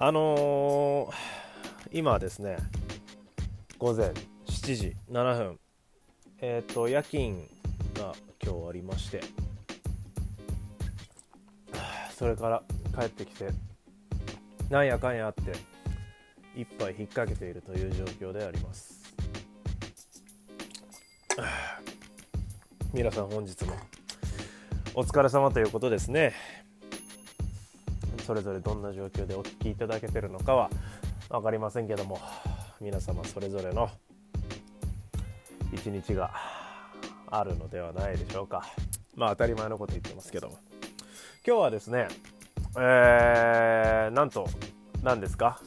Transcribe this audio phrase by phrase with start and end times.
[0.00, 2.56] あのー、今ですね
[3.78, 4.12] 午前
[4.46, 5.58] 7時7分
[6.40, 7.48] えっ、ー、と夜勤
[7.94, 9.20] が今日ありまして
[12.14, 12.62] それから
[12.96, 13.48] 帰ってきて
[14.70, 15.52] なんやかんやあって
[16.54, 18.98] 一杯引っ掛けているという状況であります。
[22.92, 23.72] 皆さん本日も
[24.94, 26.34] お疲れ様ということですね。
[28.28, 30.68] それぞれどんな状況でお聞きいただけてるのかは
[31.30, 32.20] 分かりませんけども
[32.78, 33.88] 皆様それぞれの
[35.72, 36.34] 一日が
[37.30, 38.66] あるのではないでしょうか。
[39.16, 40.58] まあ当たり前のこと言ってますけども。
[41.46, 42.08] 今日はですね
[42.78, 44.46] えー、なんと
[45.02, 45.58] 何ですか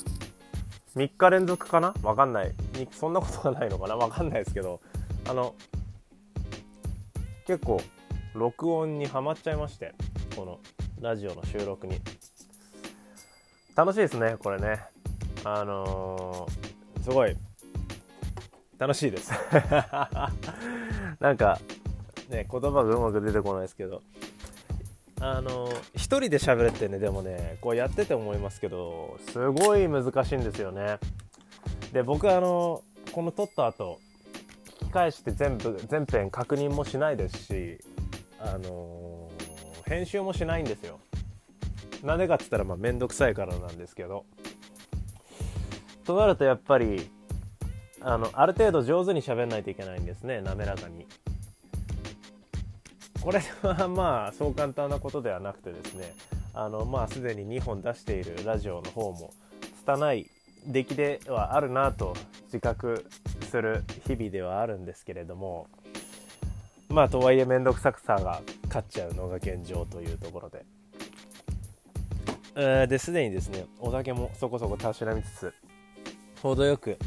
[0.96, 1.96] ？3日連続かな？
[2.04, 2.54] わかんない。
[2.92, 3.96] そんなことはないのかな？
[3.96, 4.82] わかんないですけど
[5.28, 5.56] あの
[7.48, 7.82] 結構
[8.36, 9.96] 録音にはまっちゃいまして
[10.36, 10.60] この
[11.02, 12.00] ラジオの収録に。
[13.76, 14.82] 楽しいですねこれね。
[15.44, 17.36] あのー、すごい。
[18.78, 19.32] 楽しいです。
[21.20, 21.60] なんか
[22.30, 24.02] ね言葉がうまく出てこないですけど。
[25.24, 30.98] あの一人で喋るってねでもねこうやってて思いますけどすごい難しいんですよね。
[31.94, 34.00] で僕あのこの撮った後
[34.80, 37.80] 聞き返して全部全編確認もしないですし
[38.40, 39.30] あの
[39.86, 41.00] 編集もしないんですよ
[42.04, 44.26] なんでかっつったらまあ面倒くさいからなんですけど
[46.04, 47.10] となるとやっぱり
[48.02, 51.06] あのある程度上手に喋んないといけないんですね滑らかに
[53.22, 56.14] これはまあそう簡単なことではなくてですね
[56.54, 59.32] あのまあすでに2本出しているラジオの方も
[59.86, 60.28] 拙い
[60.66, 62.16] 出来ではあるなと
[62.46, 63.06] 自覚
[63.50, 65.68] する日々ではあるんですけれども
[66.90, 70.66] まあとはいえ面倒くさくさが勝っちゃうのが現状というところで。
[72.56, 75.54] ですでにですねお酒もそこそこたしなみつつ
[76.42, 76.98] 程よく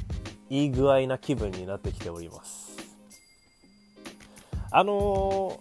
[0.49, 2.75] いい具合な気分になってきております。
[4.71, 5.61] あの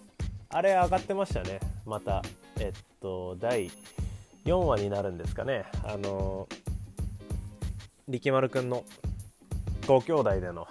[0.50, 1.60] ー、あれ上がってましたね。
[1.86, 2.22] また
[2.58, 3.70] えっと第
[4.44, 5.64] 4話になるんですかね。
[5.84, 8.84] あのー、力丸くんの
[9.86, 10.66] ご兄弟での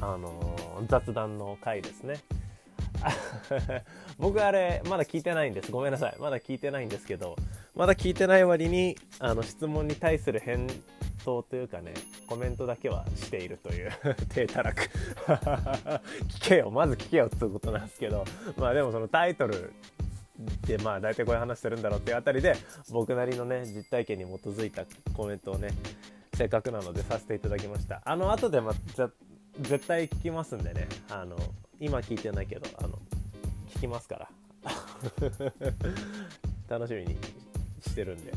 [0.00, 2.20] あのー、雑談の回ですね。
[4.18, 5.70] 僕あれまだ聞いてないんです。
[5.70, 6.16] ごめんなさい。
[6.18, 7.36] まだ聞いてないんですけど
[7.76, 10.66] まだ聞いてない割にあの質問に対する返
[11.24, 11.92] 答というかね
[12.26, 13.92] コメントだけはしているという
[14.34, 14.88] 低たらく。
[16.40, 16.70] 聞けよ。
[16.70, 18.24] まず聞けよっていうことなんですけど。
[18.56, 19.74] まあでもそのタイトル
[20.66, 22.56] でまあ大体こういう話してるんだろうっていうあたりで
[22.90, 24.84] 僕なりのね実体験に基づいた
[25.14, 25.68] コメントをね
[26.34, 28.00] せっかくなのでさせていただきました。
[28.06, 28.72] あの後でま
[29.60, 30.88] 絶対聞きますんでね。
[31.10, 31.36] あの
[31.78, 32.98] 今聞いてないけどあの
[33.74, 34.30] 聞きますから。
[36.68, 37.45] 楽しみに。
[37.88, 38.32] してるんで。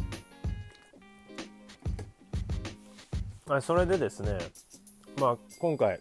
[3.61, 4.37] それでですね
[5.19, 5.99] まあ今回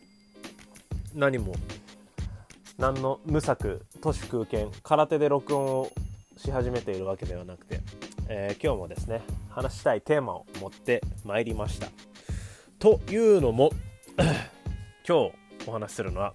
[1.14, 1.54] 何も
[2.76, 5.92] 何の無策都市空間空手で録音を
[6.36, 7.80] し始めているわけではなくて、
[8.28, 11.88] えー、今日もですね話したいテーマを持ってまいりました。
[12.78, 13.72] というのも
[15.08, 15.32] 今日
[15.66, 16.34] お話しするのは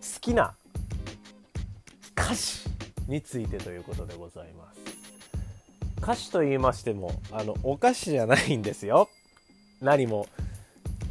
[0.00, 0.56] 好きな
[2.16, 2.68] 歌詞
[3.06, 4.89] についてということでございます。
[6.10, 9.08] 歌詞と言いましてもあのお菓子じゃないんですよ。
[9.80, 10.26] 何も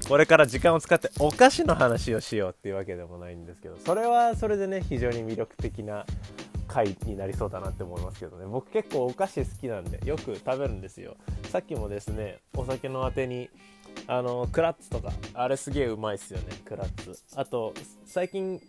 [0.09, 6.05] これから時間を使ってお菓子の話をしようっていうわけでもないんですけどそれはそれでね非常に魅力的な
[6.67, 8.45] 回になりそうだなって思いますけどね。
[8.45, 11.15] 僕結構お菓子好きなんでよく食べるんですよ。
[11.49, 13.49] さっきもですねお酒のあてに
[14.07, 15.13] あのクラッツとか。
[15.33, 17.17] あれすげえうまいっすよねクラッツ。
[17.37, 17.73] あと
[18.05, 18.61] 最近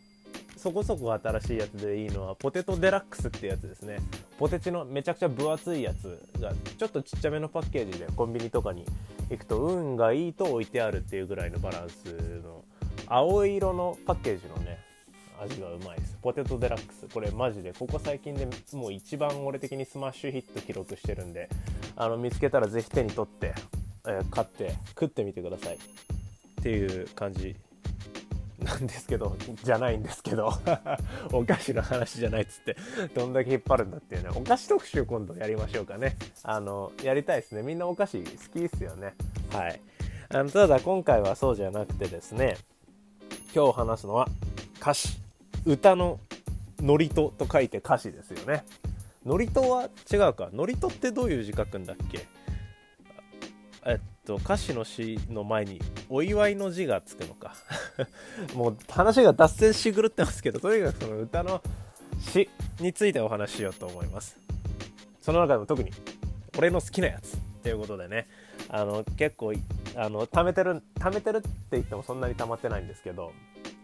[0.60, 3.96] そこそこ新しいやつでいいのはポテトデラックスってやつですね。
[4.38, 8.84] ポテチのめちゃくちゃ分厚いやつがちょっとちっちゃめのパッケージでコンビニとかに
[9.30, 12.62] 行くと運がいいと置いてあるっていうぐらいのバランスの
[13.06, 14.78] 青色のパッケージのね
[15.42, 16.18] 味がうまいです。
[16.20, 17.08] ポテトデラックス。
[17.08, 21.48] これマジでここ最近でもう一番俺的にスマッシュヒット記録してるんで
[21.96, 23.54] あの見つけたら是非手に取って、
[24.06, 25.76] えー、買って食ってみてください。
[25.76, 25.78] っ
[26.62, 27.56] ていう感じ
[28.64, 30.52] なんですけどじゃないんですけど
[31.32, 32.76] お菓子の話じゃないっつって
[33.14, 36.16] どんだけ引っ張るんだっていうねお菓子特集今度やりましょうかね。
[36.42, 37.62] あのやりたいですね。
[37.62, 39.14] みんなお菓子好きですよね。
[39.52, 39.80] はい。
[40.32, 42.56] あのただ今回はそうじゃなくてですね
[43.54, 44.28] 今日話すのは
[44.80, 45.18] 歌詞。
[45.66, 46.20] 歌の
[46.80, 48.64] ノリトと書いて歌詞ですよね。
[49.26, 50.48] ノリトは違うか。
[50.52, 52.26] ノリトってどういう字書くんだっけ？
[54.30, 57.52] と歌詞の詩の前にお祝いの字がつくのか。
[58.54, 61.60] もう話が脱線しぐるってますけどとにかくその歌の
[62.20, 62.48] 詩
[62.78, 64.38] についてお話ししようと思います。
[65.20, 65.90] その中でも特に
[66.56, 68.28] 俺の好きなやつっていうことでね。
[68.68, 69.52] あの結構
[69.96, 73.32] あの貯めてる貯めてるって言ってもそんなに溜まってないんですけど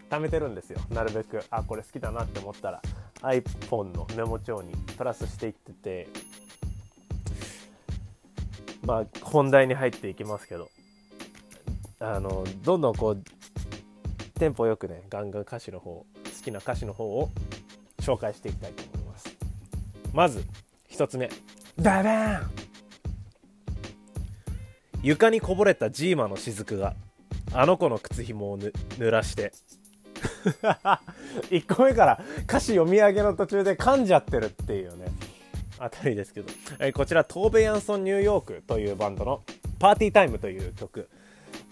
[0.09, 0.79] 貯めてるんですよ。
[0.91, 2.81] なるべくあこれ好きだなって思ったら
[3.23, 6.09] iPhone のメモ帳にプラスしていってて
[8.87, 10.71] まあ本題に入っていきますけど。
[11.99, 13.23] あのどんどんこう
[14.39, 16.07] テンポよくねガンガン歌詞の方好
[16.45, 17.31] きな歌詞の方を
[18.01, 19.37] 紹介していきたいと思います。
[20.13, 20.45] まず
[20.91, 21.31] 1つ目。
[21.81, 22.51] ダバーン。
[25.03, 26.95] 床にこぼれたジーマの雫が
[27.53, 29.53] あの子の靴紐を濡らして。
[31.51, 35.07] 1個目から歌詞読み上げの途中で噛んじゃってるっていうね。
[35.79, 39.43] あたりですけど、えこちらトーベ・ヤンソン・ニューヨークというバンドの
[39.79, 41.09] 「パーティータイム」という曲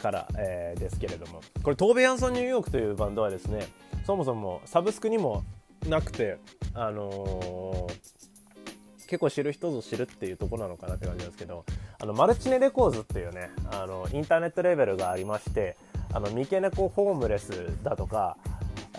[0.01, 1.41] から、えー、ですけれども。
[1.63, 3.67] これトーベ・ヤンソン・ニューヨークというバンドはですね
[4.05, 5.45] そもそもサブスクにも
[5.89, 6.39] なくて
[6.75, 11.65] あのー、結構知る人ぞ知るっていうとこなのかなって感じなんですけど
[12.01, 15.77] あのマルチネレコーズっていうねあのインターネットレベルがありまして
[16.13, 17.51] あの三毛猫ホームレス
[17.83, 18.37] だとか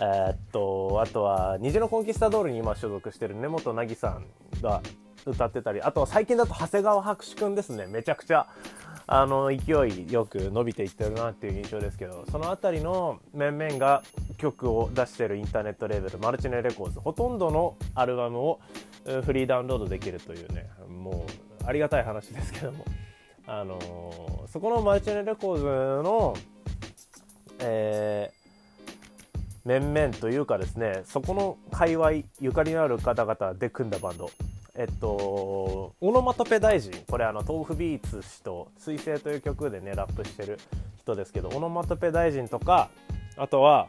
[0.00, 4.26] ー、っとあとは虹のコンキスタドールに今所属してる根本凪さん
[4.62, 4.82] が
[5.24, 5.82] 歌ってたり。
[5.82, 7.86] あと最近だと長谷川博士くんですね。
[7.86, 8.46] めちゃくちゃ
[9.08, 12.24] あの勢いよく伸びていってるなっていう印象ですけど。
[12.30, 14.02] その辺りの面々が
[14.38, 18.60] 曲を出してるインターネットレーベルマルチネレコーズほとんどのアルバムを
[19.24, 20.68] フリーダウンロードできるというね。
[20.88, 21.26] も
[21.62, 22.84] うありがたい話ですけども。
[23.48, 26.34] あのー、そこのマルチネレコーズの
[27.60, 28.30] え、
[29.66, 32.10] 面々というかですねそこの界隈
[32.40, 34.30] ゆかりのある方々で組んだバンド。
[34.78, 36.92] えっと、オノマトペ大臣。
[37.08, 40.60] これあの豆腐ビーツ氏と「彗星」という曲でねラップしてる
[40.98, 42.90] 人ですけどオノマトペ大臣とか
[43.36, 43.88] あとは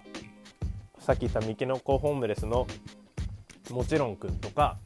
[0.99, 2.65] さっき言った三毛の子ホームレスの
[3.69, 4.77] もちろんくんとか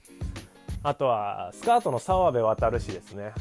[0.83, 3.31] あとはスカートの澤部渉氏ですね。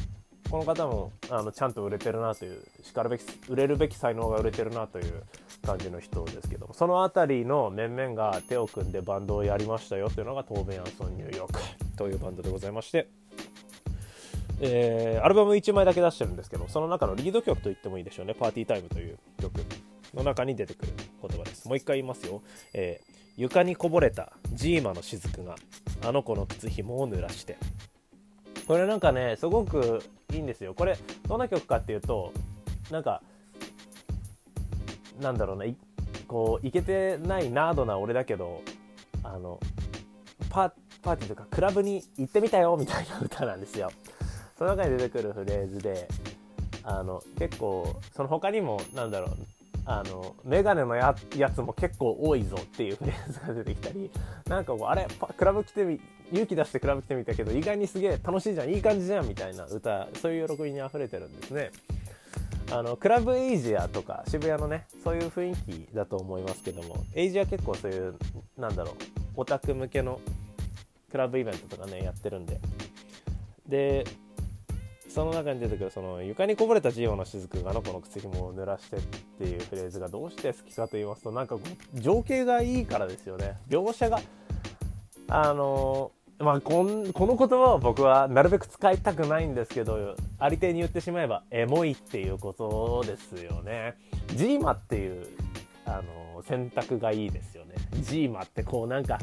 [0.49, 5.23] この方もあのちゃんと売れてるなというしかるべき売れるべき才能が売れてるなという
[5.65, 11.59] 感じの人ですけどもその辺りの面々が手を組んでバンドをやりましたよというのがトーベン・アンソン・ニューヨーク。
[12.01, 13.07] というバンドでございまして、
[14.59, 19.61] えー、アルバム1枚だけ出してるんですけどその中のリード曲と言ってもいいでしょうね「パーティータイム」という曲
[20.15, 22.41] の中に出てくる言葉ですもう一回言いますよ、
[22.73, 25.55] えー、床にこぼれたジーマの雫が
[26.03, 27.57] あの子の靴紐を濡らして。
[28.67, 30.73] これなんかねすごくいいんですよ。
[30.73, 30.97] これ
[31.27, 32.31] どんな曲かっていうと
[32.89, 33.21] なんか
[35.19, 35.65] なんだろうな
[36.27, 38.61] こういけてないナードな俺だけど
[39.23, 39.59] あの
[40.49, 43.91] パパーティーとかクラブに行ってみたよみたいな歌なんですよ。
[44.57, 46.07] その中に出てくるフレーズで
[46.83, 49.29] あの結構その他にもなんだろう
[49.85, 51.15] あのメガネのや
[51.53, 54.11] つも結構多いぞっていうフレーズが出てきたり
[54.47, 55.99] なんかこうあれクラブ来てみ
[56.31, 61.71] 勇気出してクラブ来てみたけど意外にすげえ楽しいじゃんいい感じじゃんみたいな歌そういう喜びにあふれてるんですね。
[62.71, 65.55] あのクラブエイジアとか渋谷のねそういう雰囲
[65.87, 68.15] 気だと思いますけどもエイジア結構そういう
[68.57, 68.95] なんだろう
[69.35, 70.21] オタク向けの
[71.11, 72.59] クラブイベントとかねやってるんで。
[73.67, 74.05] で
[75.07, 81.57] その中に出てくるその床にこぼれたジオの雫があの子の靴紐を濡らしてっていうフレーズがどうして好きかと言いますとなんか
[81.95, 83.57] 情景がいいからですよね。
[83.67, 84.21] 描写が
[85.27, 93.95] あのまあこんこの言葉は僕はなるべく使いたくないんですけどありていに言ってしまえばエモいっていうことですよね。
[94.35, 95.27] ジーマっていう
[95.85, 97.75] あの選択がいいですよね。
[98.01, 99.19] ジーマってこうなんか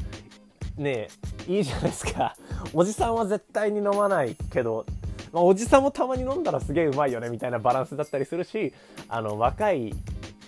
[0.76, 1.08] ね
[1.48, 2.37] いいじゃないですか。
[2.72, 4.87] おじさんは絶対に飲まないけど、
[5.32, 8.72] まあ、おじさんもたまに飲んだらすげえうまいよねみたいなバランスだったりするし
[9.08, 9.92] あの若い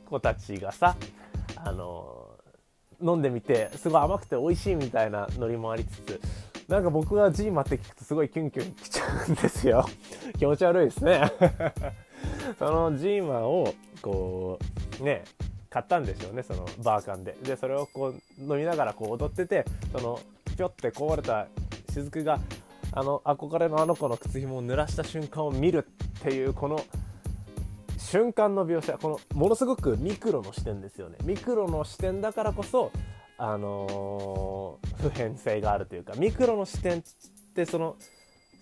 [0.08, 0.96] 子たちがさ
[1.56, 2.28] あの
[3.02, 6.20] 飲んでみてすごい甘くて美味しいみたいなノリもありつつ
[6.70, 9.84] なんか僕がジーマって聞くとすごいキュンキュンきちゃうんですよ。
[10.38, 11.32] 気持ち悪いですね。
[12.60, 14.56] そのジーマをこ
[15.00, 15.24] うね
[15.68, 17.36] 買ったんでしょうねそのバーカンで。
[17.42, 20.20] でそれをこう飲みながらこう踊っててその
[20.56, 21.48] ちょって壊れた
[21.88, 22.38] 雫が
[22.92, 26.80] あの憧れのあの子の靴紐を濡らした瞬間を見るっていうこの
[27.98, 31.16] 瞬間の描写このものすごくミクロの視点ですよね。
[31.24, 32.92] ミクロの視点だからこそ
[33.42, 37.02] あのー、普遍性があるというかミクロの視点っ
[37.54, 37.96] てその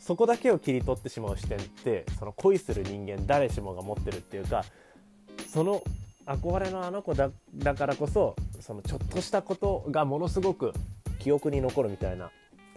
[0.00, 4.64] そこだけを切り取ってしまう視点ってその恋する人間誰しもが持ってるっていうか
[5.52, 5.82] その
[6.26, 10.72] 憧れのあの子だだからこそそのちょっとしたことがものすごく
[11.18, 12.26] 記憶に残るみたいな。
[12.26, 12.30] だ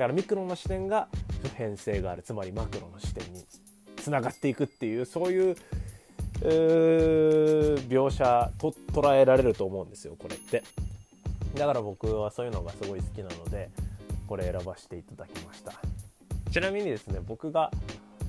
[0.06, 1.08] からミクロの視点が
[1.44, 2.24] 普遍性がある。
[2.24, 3.46] つまりマクロの視点に
[3.98, 5.56] つながっていくっていうそういう
[6.42, 10.64] 描写と捉えられると思うんですよこれって。
[11.56, 13.70] だから僕はそういうのがすごい好きなので
[14.28, 15.74] これ選ばせていただきました。
[16.52, 17.72] ちなみにですね僕が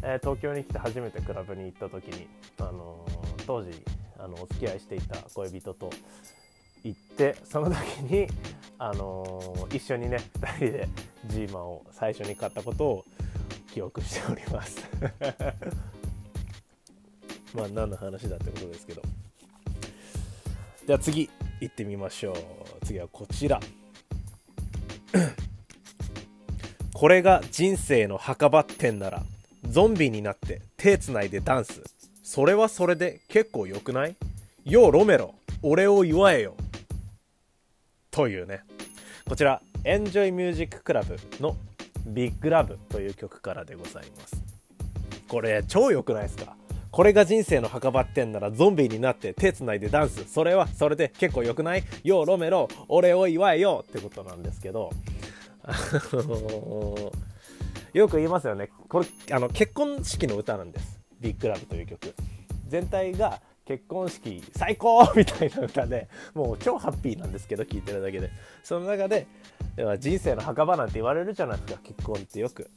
[0.03, 2.27] えー東京に来て初めてクラブに行った時に、
[2.59, 3.71] あのー当時
[4.19, 5.91] あのお付き合いしていた恋人と
[6.85, 8.27] 行ってその時に、
[8.79, 10.89] あのー一緒にね2人で
[11.27, 13.05] ジーマンを最初に買ったことを
[13.73, 14.83] 記憶しております。
[17.55, 19.03] まあ何の話だってことですけど。
[20.87, 22.37] では次行ってみましょう。
[22.93, 23.59] 次はこちら。
[26.93, 29.23] これが人生の墓場ってんなら
[29.69, 31.83] ゾンビになって手つないでダンス。
[32.23, 34.15] それはそれで結構良くない？
[34.65, 36.55] ようロメロ俺を祝えよ。
[38.11, 38.61] というね。
[39.27, 41.57] こちらエンジョイミュージッククラブの
[42.07, 44.37] ビッグラブという曲からでございます。
[45.29, 46.55] これ超良くないですか？
[46.93, 50.31] これが人生の墓場ってんならゾンビになって手つないでダンス。
[50.31, 51.85] それはそれで結構良くない？
[52.05, 54.91] ようロメロ俺を祝えよってことなんですけど。
[57.95, 58.69] よく言いますよね。
[58.89, 61.01] これあの結婚式の歌なんです。
[61.19, 62.15] ビッグラブという曲。
[62.69, 68.31] 全体が結婚式最高みたいな歌でもう超ハッピーなんですけど聴いてるだけで。
[68.63, 69.27] その中で
[69.99, 72.41] 人生の墓場なんて言われるじゃないですか結婚って。
[72.41, 72.71] よく。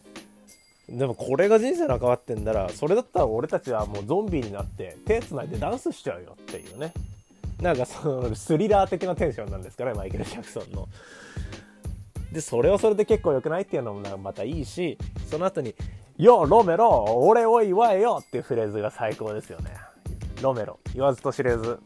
[0.89, 6.93] でもこれが人生の墓場ってんだらそれだったら俺たちはもうゾンビになって手つないでダンスしちゃうよっていうね。
[7.61, 10.87] なんかそのスリラー的なテンションなんですかねマイケル・ジャクソンの。
[12.31, 14.97] でそれはそれで結構良くないっていうのもなんかまたいいし
[15.29, 15.73] その後に
[16.17, 19.71] 「よロメロ俺を祝えよ」っていうフレーズが最高ですよね。
[20.41, 20.79] ロメロ。
[20.93, 21.79] 言わずと知れず。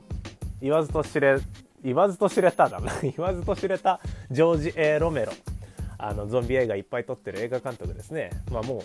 [0.62, 1.38] 言わずと知れ
[1.84, 2.91] 言わずと知れただな。
[3.01, 4.01] 言わずと知れた
[4.32, 5.32] ジョージ・ A・ ロメロ。
[6.00, 8.32] あのゾンビ映画いっぱい撮ってる映画監督ですね。
[8.51, 8.82] まあもう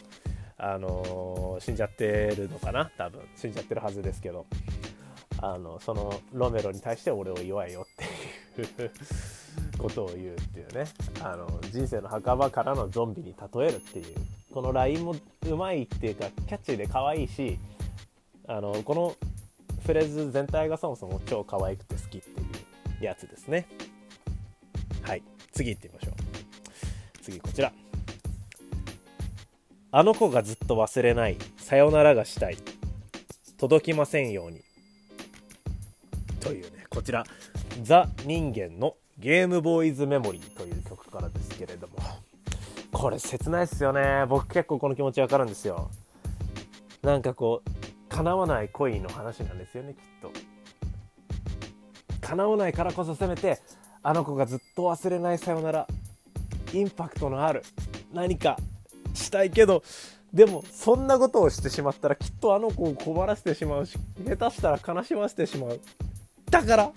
[0.58, 2.90] あのー死んじゃってるのかな？
[2.98, 3.22] 多分。
[3.36, 4.44] 死んじゃってるはずですけど。
[5.40, 8.90] あのそのロメロに対して俺を祝えよっていう
[9.76, 10.86] ことを言うっていうね。
[11.22, 14.14] あの人生の墓場からのゾンビに例えるっていう。
[14.52, 15.14] このラインも
[15.46, 17.58] うまいっていうかキャッチーで可愛いし
[18.46, 19.16] あのこの
[19.84, 22.44] フレーズ全体がそもそも超可愛くて好きってい
[23.00, 23.66] うやつですね。
[25.02, 25.22] はい。
[25.52, 26.13] 次行ってみましょう。
[27.24, 27.72] 次こちら。
[29.90, 31.38] あの子がずっと忘れない。
[31.56, 32.58] さよならがしたい。
[33.56, 34.60] 届きませんように。
[36.40, 37.24] というねこちら。
[37.82, 41.94] ザ・人間のゲームボーイズメモリーという曲からですけれども。
[42.92, 44.26] これ切ないっすよね。
[44.28, 45.90] 僕結構この気持ちわかるんですよ。
[47.02, 47.70] なんかこう
[48.10, 50.30] 叶わない恋の話なんですよねきっと。
[52.20, 53.60] 叶わないからこそせめて
[54.02, 55.86] あの子がずっと忘れないさよなら。
[56.74, 57.62] インパクトのある
[58.12, 58.58] 何か
[59.14, 59.82] したいけど
[60.32, 65.80] でもそんなことをしてしまったらきっとあの子を困らせてしまうし下手したら悲しませてしまう。
[66.50, 66.92] だから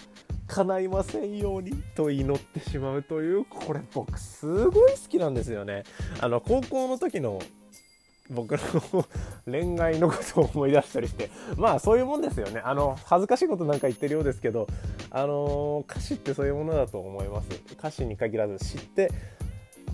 [0.47, 5.83] 叶いませんようにと祈ってしまうというこれ僕すごい好きなんですよね。
[6.19, 7.39] あの高校の時の
[8.29, 9.05] 僕の
[9.45, 11.29] 恋愛のことを思い出したりして。
[11.57, 12.61] まあそういうもんですよね。
[12.63, 14.67] あの恥ずかしいことなんか言ってるようですけど
[15.11, 17.49] あの歌詞ってそういうものだと思います。
[17.73, 19.11] 歌詞に限らず知って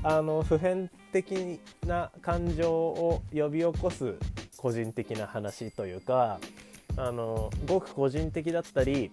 [0.03, 4.15] あの普遍的な感情を呼び起こす
[4.57, 6.39] 個人的な話というか
[6.97, 9.11] あのごく個人的だったり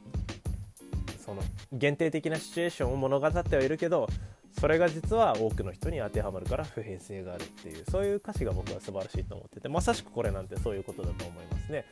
[1.24, 1.42] その
[1.72, 4.08] 限定的なシチュエーションを物語ってはいるけど
[4.58, 11.84] それが実は多くの人に当てはまるから普遍性があるっていうそういう歌詞が僕は素晴らしいと思っててまさしくこれなんてそういうことだと思いますね。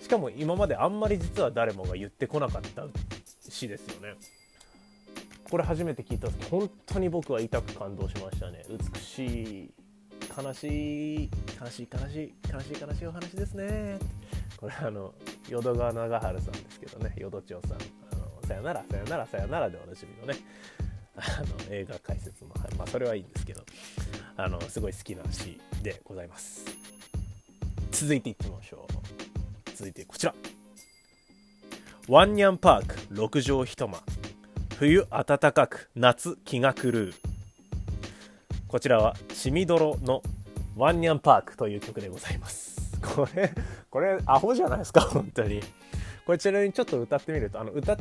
[0.00, 2.86] しかも今まであんまり実は誰もが言ってこなかった
[3.48, 4.14] 詩ですよね。
[5.54, 8.64] これ初めて聞いた時本当に僕は痛く感動しましたね。
[8.68, 9.74] 美しい。
[10.36, 10.64] 悲し
[11.26, 11.30] い。
[11.60, 12.34] 悲しい悲しい。
[12.52, 14.00] 悲しい悲しいお話ですね。
[14.56, 15.14] これあの
[15.48, 17.14] 淀川長春さんですけどね。
[17.16, 17.72] 淀町さん。
[17.72, 20.40] あのさよならさよならさよならでおなじみのね。
[21.14, 23.62] あの映画解説も、まあ、それはいいんですけど。
[24.36, 26.64] あのすごい好きな詩でございます。
[27.92, 29.70] 続いていってみましょう。
[29.72, 30.34] 続いてこちら。
[32.08, 34.02] ワンニャンパーク6畳一間。
[34.78, 37.12] 冬暖かく夏気が狂う。
[38.68, 40.22] こちらはちみどろの
[40.76, 42.98] ワンニャンパークという曲でございます。
[43.14, 43.52] これ
[43.90, 45.00] これアホじゃないですか？
[45.12, 45.60] 本当に。
[46.26, 47.96] これちなみにちょっと歌ってみるとあの歌っ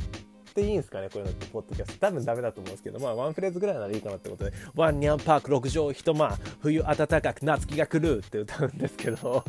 [0.56, 1.10] ていいんですかね？
[1.10, 2.00] こういうのってポッドキャスト。
[2.00, 9.44] 多分ダメだと思うんですけどまあワンフレーズぐらいならいいかなってことで「ワンニャンパーク6畳一間冬暖かく夏気が狂う」って歌うんですけど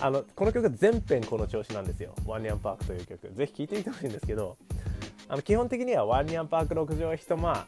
[0.00, 3.30] あのこの曲全編この調子なんですよ「ワンニャンパーク」という曲。
[3.32, 4.56] ぜひ聴いてみてほしいんですけど
[5.28, 7.66] あの基本的には「ワンニャンパーク6畳一間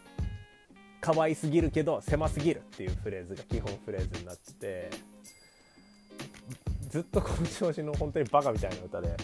[1.01, 4.91] 可愛すぎるけど狭すぎる」っていうフレーズが基本フレーズになってて
[6.89, 9.17] ずっとこの調子の本当にバカみたいな歌で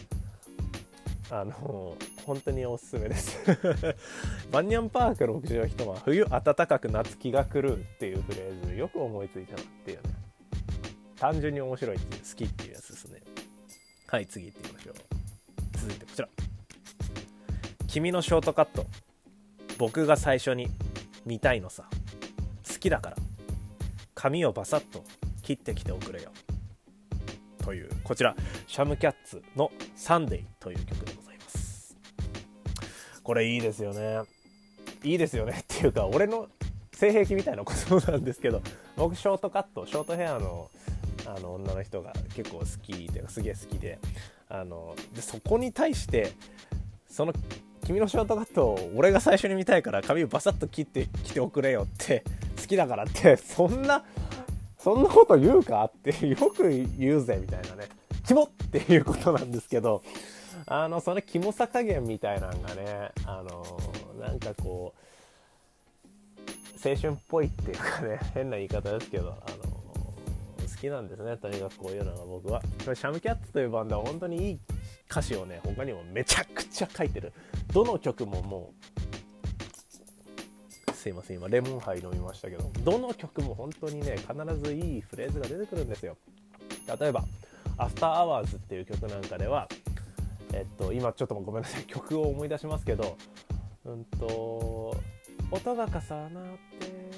[1.30, 1.96] あの
[2.26, 3.38] 本当におすすめです。
[4.52, 10.02] バンニャンパーク6畳一間冬暖かく夏気が狂うっていうフレーズよく思いついたなっていうね。
[11.16, 13.22] 単純に面白いっていう好きっていうやつですね。
[14.08, 14.94] はい次行ってみましょう
[17.92, 18.87] 「君のショートカット
[19.76, 20.66] 僕が最初に
[21.26, 21.84] 見たいのさ。
[22.66, 23.16] 好きだから。
[24.14, 25.04] 髪をバサッと
[25.42, 26.30] 切ってきておくれよ」
[27.62, 28.34] というこちら
[28.66, 31.94] シャムキャッツの「サンデー」という曲でございます。
[33.22, 34.22] これいいですよね。
[35.04, 35.58] いいですよね。
[35.61, 36.49] っていうか俺の
[36.94, 38.62] 性癖みたいなことなんですけど
[38.96, 40.70] 僕ショートカットショートヘアの
[41.26, 43.99] あの女の人が結構好きっていうかすげえ好きで
[44.49, 46.32] あのでそこに対して
[47.06, 47.34] その
[47.92, 52.25] 君のショートカット俺が最初に見たいから髪をバサッと切ってきておくれよって
[52.58, 54.02] 好きだからって そんな
[54.78, 57.88] そんなこと言うかって よく言うぜみたいなね。
[58.26, 60.02] キモっていうことなんですけど
[60.64, 63.78] あのそのキモさ加減みたいなんがねあの
[64.18, 69.72] なんかこう青春っぽいっていうかね変な言い方ですけどあの
[70.66, 71.37] 好きなんですね。
[71.37, 72.62] とにかくこういうのが僕は。
[72.62, 74.61] シャムキャッツというバンドは本当にいい
[75.12, 77.35] 歌詞をね他にもめちゃくちゃ書いてる。
[77.71, 78.73] どの曲もも
[80.88, 86.16] うすいません今レモンハイ飲みましたけどどの曲も本当にね必ずいいフレーズが出てくるんですよ。
[86.99, 87.25] 例えば
[87.76, 89.69] 「アフターアワーズっていう曲なんかでは
[90.54, 93.19] えっと今ちょっとごめんなさい曲を思い出しますけど
[93.85, 94.97] うんと
[95.50, 96.00] 音が重なっ
[96.78, 97.12] て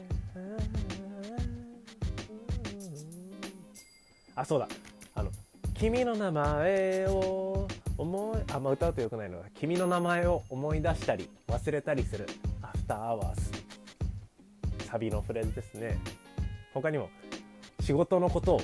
[4.35, 4.69] あそうだ。
[5.15, 5.31] あの
[5.75, 7.53] 「君の名前を
[7.97, 12.27] 思い」あんま歌うとよくないのが「君の名前を思い出したり忘れたりする
[12.63, 13.51] アフターアワーズ」
[14.87, 15.99] サビのフレーズですね。
[16.73, 17.09] 他にも
[17.81, 18.61] 仕事のことを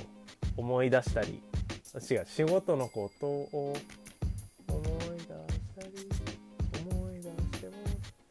[0.57, 1.43] 思い出したり
[1.95, 5.93] 違う仕事のことを思い出したり
[6.91, 7.73] 思い出しても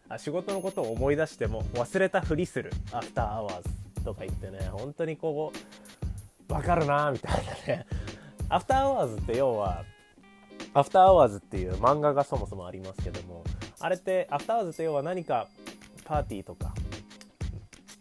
[0.10, 7.86] あ仕事のことを思い出しても忘れたふりするアフターアワーズとか言ってね本当にこう分かるなみたいなね。
[8.50, 9.84] アフターアワーズって要は
[10.74, 13.44] アフターアワーズっていう漫画がそもそもありますけども
[13.80, 15.48] あれってアフターアワーズって要は何か
[16.06, 16.74] パーティーとか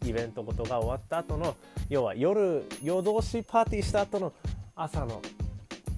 [0.04, 1.56] イベントことが終わった後の
[1.88, 4.32] 要は夜夜通しパーティーした後の
[4.74, 5.20] 朝の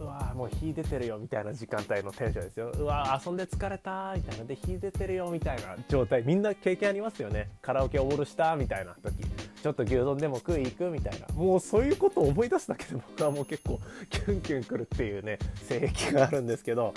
[0.00, 2.70] うわもう日出てるよみたいな時間帯のテンションですよ。
[2.70, 4.44] うわ遊んで疲れたみたいな。
[4.46, 6.22] で日出てるよみたいな状態。
[6.24, 7.50] みんな経験ありますよね。
[7.60, 9.22] カラオケオールしたみたいな時。
[9.62, 16.94] ちょっと牛丼でも食い行くみたいなもうそういうことを思い出すだけで僕はもう結構キュンキュンくるっていうね性癖があるんですけど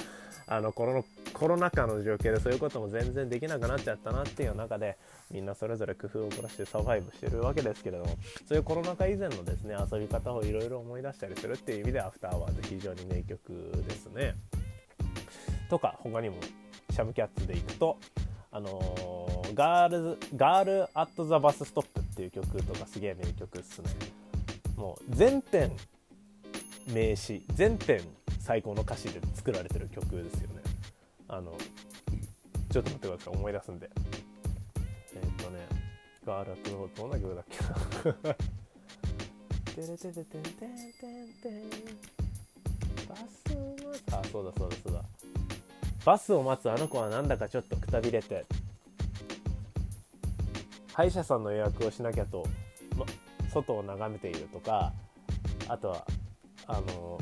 [0.47, 4.97] あのコロコロナ禍の状況でそういうことも全然できなくなっちゃったなっていう中で
[5.31, 14.35] みんなそれぞれ工夫を凝らしてサバイブしてるわけですけれどもそういうコロナ禍以前のですね遊び方をいろいろ思い出したりするっていう意味でアフターワーズ非常に名曲ですね。
[15.69, 16.35] とか他にも
[16.91, 17.97] シャムキャッツでいくと
[18.51, 23.89] あのー、ガールズガールアットザバスストップっていう曲とかすげえ名曲っすね。
[24.77, 25.71] もう全編
[26.87, 28.01] 名詞全編
[28.39, 30.61] 最高の歌詞で作られてる曲ですよね。
[31.27, 31.57] あの
[32.71, 33.89] ちょっと待ってください思い出すんで。
[35.15, 35.67] えー、っとね
[36.25, 37.57] ガーラとどんな曲だっけ
[38.29, 38.35] な。
[39.73, 41.69] テレテテテンテンテンテン
[43.09, 45.03] バスを待つあそうだそうだそうだ
[46.05, 48.45] バスを待つあの子はなんだかちょっとくたびれて
[50.93, 52.45] 歯医者さんの予約をしなきゃと、
[52.95, 53.05] ま、
[53.51, 54.93] 外を眺めているとか
[55.67, 56.05] あとは
[56.67, 57.19] あの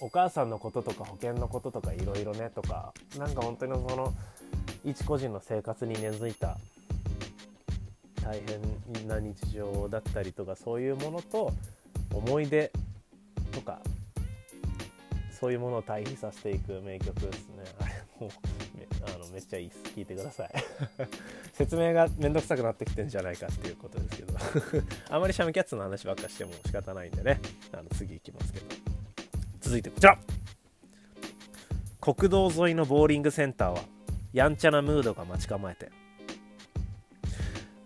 [0.00, 4.12] お母さんのこととか保険のこととかいろいろねとかなんか本当にその
[4.84, 6.58] 一個人の生活に根付いた
[8.24, 8.40] 大
[8.94, 11.52] 変な日常だったりとかそういうものと
[12.12, 12.72] 思い出
[13.52, 13.78] とか
[15.38, 17.64] そういうものを対比させていく名曲ですね。
[17.80, 18.30] あれもう
[19.06, 19.82] あのめっちゃいいです。
[19.96, 20.50] 聞いてください。
[21.52, 24.34] 説明がめんどくさくなってきてんじゃないかっていうことですけど。
[25.10, 27.40] あまりシャムキャッツの話ばっかしても仕方ないんでね。
[27.72, 28.66] あの次行きますけど。
[29.60, 30.18] 続いてこちら。
[32.00, 33.84] 国道沿いのボーリングセンターは
[34.32, 35.90] やんちゃなムードが待ち構えて。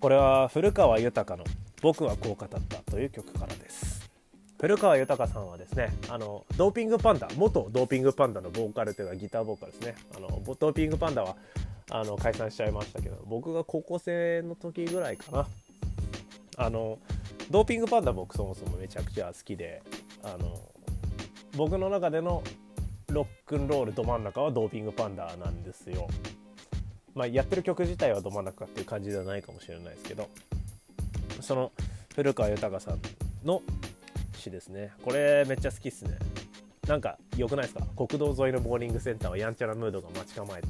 [0.01, 1.45] これは古川豊の
[1.83, 2.59] 「僕はこう語った」
[2.91, 3.86] という曲からです。
[4.59, 11.37] 古川豊さんはですねあのドーピングパンダ元ドーピングパンダのボーカルというかギターボーカルですねあのドーピングパンダは
[11.91, 15.47] あの解散しちゃいましたけど僕が高校生の時ぐらいかな
[16.57, 16.99] あの
[17.51, 19.83] ドーピングパンダ僕そもそもめちゃくちゃ好きで
[20.23, 20.59] あの
[21.55, 22.43] 僕の中での
[23.09, 26.09] ロックンロールど真ん中はドーピングパンダなんですよ。
[27.15, 30.29] まあ、やってる曲自体はど真ん中っていう感じではないかもしれないですけど
[31.41, 31.73] その
[32.15, 33.01] 古川豊さん
[33.43, 33.63] の
[34.47, 34.93] 詩ですね。
[35.03, 36.19] これめっちゃ好きっすね。
[36.87, 37.85] なんか良くないですか？
[37.97, 40.69] 国道沿いのボーリングセンターはやんちゃなムードが待ち構えて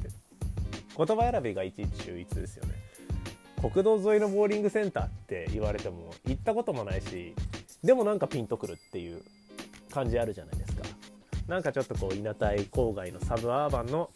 [0.97, 2.73] 言葉選びがいちいち秀逸ですよね。
[3.61, 7.33] 国道沿いのボーリングセンターって言われても行ったこともないし
[7.83, 9.21] でもなんかピンとくるっていう
[9.91, 10.83] 感じあるじゃないですか。
[11.47, 14.09] なんかちょっとこう稲田郊外のサブアーバンの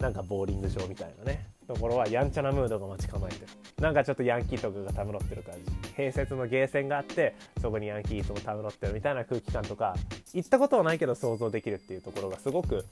[0.00, 3.46] なんかボーリング場みたいなねところはやんちゃなムードが待ち構えてる。
[3.80, 5.60] なんかちょっとヤンキーとかがたむろってる感じ。
[5.96, 9.94] 併設のゲーセンがあってそこにヤンキーともたむろってるみたいな空気感とか
[10.34, 12.84] 行ったことはないけど想像できるっていうところがすごく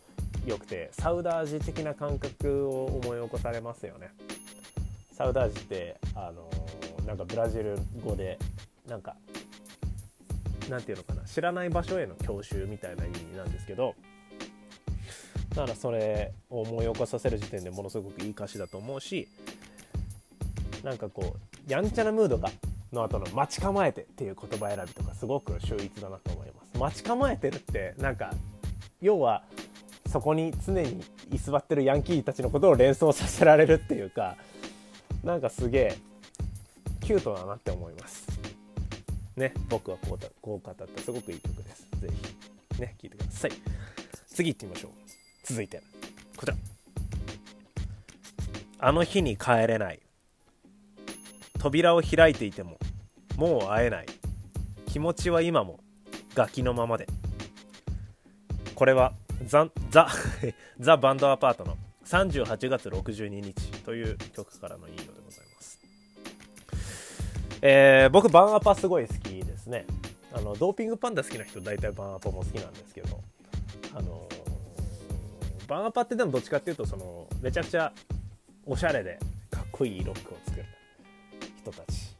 [0.46, 4.10] 良くてサウダージ的な感覚を思い起こされますよね。
[5.12, 8.38] サウダージってあのー、なんかブラジル語で
[8.86, 9.16] なんか
[10.68, 13.94] なんていうのかな知らない場所への郷愁みたいな意味なんですけど
[15.50, 19.28] だからそれを思い起こさせる時点でものすごくいい歌詞だと思うし
[20.84, 22.50] なんかこうやんちゃなムードが
[22.92, 26.78] の後の「待ち構えて」っていう言葉選びとかすごく秀逸だなと思います。
[26.78, 28.34] 待ち構えてるってなんか
[29.00, 29.42] 要は
[30.12, 34.36] そこに常に居座ってるヤンキーたちのことを連想させられるっていうか
[35.24, 35.98] なんかすげえ
[37.00, 38.26] キュートだなって思います。
[39.36, 41.86] ね、僕はこうこう語ったすごくいい曲です。
[42.00, 42.08] ぜ
[42.74, 43.52] ひね、聴いてください。
[44.26, 44.90] 次行ってみましょう。
[45.42, 45.82] 続いて、
[46.36, 46.56] こちら。
[48.78, 50.03] あの日に帰れない。
[51.64, 52.76] 扉を開いていても、
[53.38, 54.06] もう会えない。
[54.84, 55.80] 気持ちは今も、
[56.34, 57.06] ガキのままで。
[58.74, 59.14] これは
[59.46, 60.06] ザ、ザ、
[60.78, 65.80] ザ・バンドアパートの38月62日という曲からの引用でございます。
[67.62, 69.86] えー、僕、バンアパすごい好きですね。
[70.34, 73.22] あの、ドーピングパンダ好きな人、大体バンアパも好きなんですけど、
[73.94, 74.28] あの
[75.66, 77.90] バンアパってでもどっちかっていうとそのめちゃくちゃ
[78.66, 79.18] おしゃれで
[79.50, 80.66] かっこいいロックを作る
[81.64, 82.14] 人たち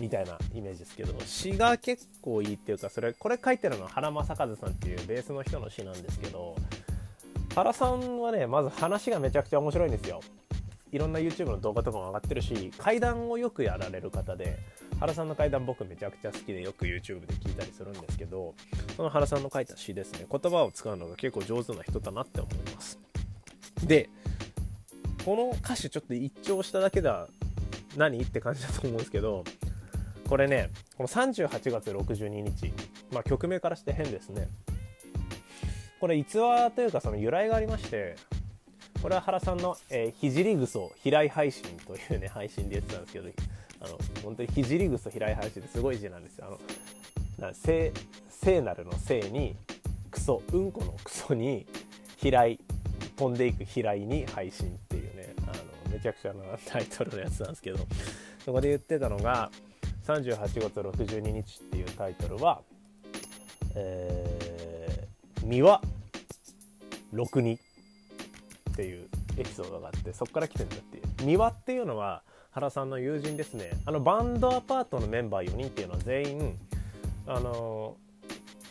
[0.00, 6.56] みたいなイメージですけど詩が結構いいっていうかそれこれ書いてるのは原正和さんっていうベースの人の詩なんですけど
[7.54, 10.20] 原さんはねまず話がめちゃくちゃ面白いんですよ。
[10.90, 14.58] いろんな YouTube の動画とかも上がってるし階段をよくやられる方で
[15.00, 18.54] 原さんの階段僕めちゃくちゃ好きでよく YouTube で聞いたりするんですけど
[18.96, 22.98] その原さんの書いた詩ですね言葉を使うのが結構上手な人だなって思います。
[23.84, 24.08] で
[25.26, 27.28] この歌詞ちょっと一聴しただけでは
[27.96, 28.20] 何？
[28.20, 29.44] って感じだと思うんですけど
[30.28, 32.72] これねこの38月62日
[33.12, 34.48] まあ曲名からして変ですね
[36.00, 38.16] これ逸話というかその由来がありまして
[39.02, 43.28] これは原さんの、えー、ひじりぐそ平井配信というね配信で言ってたんですけど
[43.80, 47.92] あの本当にひじりぐそ平井配信ってすごい字なんですよあのな聖
[48.28, 49.56] 聖なるの聖に
[50.10, 51.66] クソうんこのクソに
[52.16, 52.58] 平井
[53.16, 55.07] 飛んでいく平井に配信っていう
[55.98, 57.78] めちゃくちゃなタイトルのやつなんですけど
[58.44, 59.50] そこで言ってたのが
[60.06, 62.62] 38月62日っていうタイトルは
[63.74, 65.80] えー、三輪
[67.12, 67.58] 六二っ
[68.76, 71.02] ていうエピソードがあってそこから来てんだっていう。
[71.22, 73.70] 三輪っていうのは原さんの友人ですね。
[73.84, 76.58] あのバンドアパートのメンバー4人っていうのは全員
[77.26, 77.96] あの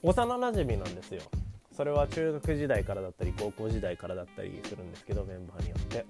[0.01, 1.21] 幼なじみなんですよ。
[1.75, 6.05] それは中学時代からだったり高校時代からだったりするんですけどメンバーによって。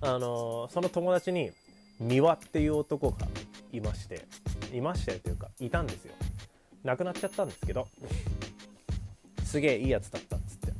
[0.00, 1.50] あのその友達に
[1.98, 3.26] 三輪っていう男が
[3.72, 4.26] いまして
[4.72, 6.14] いましたよというかいたんですよ。
[6.84, 7.88] 亡くなっちゃったんですけど
[9.44, 10.72] すげえいいやつだったっつって。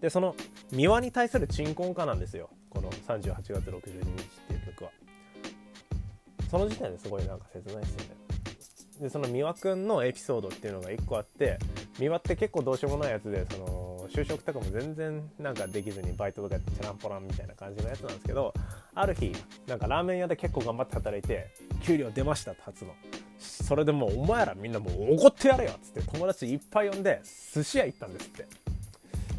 [0.00, 0.34] でその
[0.70, 2.50] 三輪に対する鎮魂歌なんですよ。
[2.70, 4.02] この38月62日っ
[4.48, 4.90] ていう曲は。
[6.50, 8.24] その時点ですごいなんか切ないですよね。
[9.00, 11.58] でその三輪くんのエピソードっていうのが1個あって
[11.98, 13.83] 三輪って結構どうしようもないやつでその
[14.14, 18.54] 就職とかも全然なんかできずにバイトとかチャランポランみたいな感じのやつなんですけど
[18.94, 19.32] ある日
[19.66, 21.48] なんかラーメン屋で結構頑張って働いて
[21.82, 22.94] 給料出ましたって初の。
[23.36, 27.20] それでもうお前らみんなもう怒ってやれよっつって友達いっぱい呼んで
[27.52, 28.46] 寿司屋行ったんですって。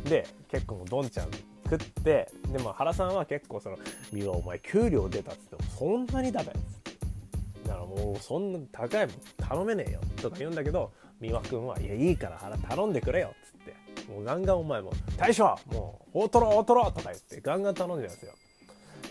[0.09, 1.31] で結構もうどんちゃん
[1.63, 3.77] 食ってでも原さんは結構その
[4.11, 7.67] 「三輪お前給料出た」っつって「そんなにだべ」っつって。
[7.69, 13.84] だからもうそんな高いもん頼めねえよとか言うんだけど三輪君は「いやいいから原頼んでくれよ」っつって。
[14.09, 18.33] もうガンガンお前も「大将もう大トロ大トロ」とか言ってガンガン頼んじゃうんですよ。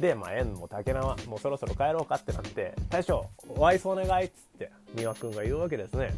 [0.01, 6.13] で、まあ、縁も竹縄、もうそろそろ帰ろうかってなって、大将、お愛想お願いっつって、三輪くんが言うわけですね。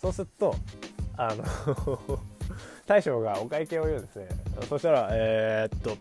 [0.00, 0.54] そうすると、
[1.16, 1.44] あの
[2.86, 4.28] 大将がお会計を言うんですね。
[4.68, 5.96] そしたらえー、っと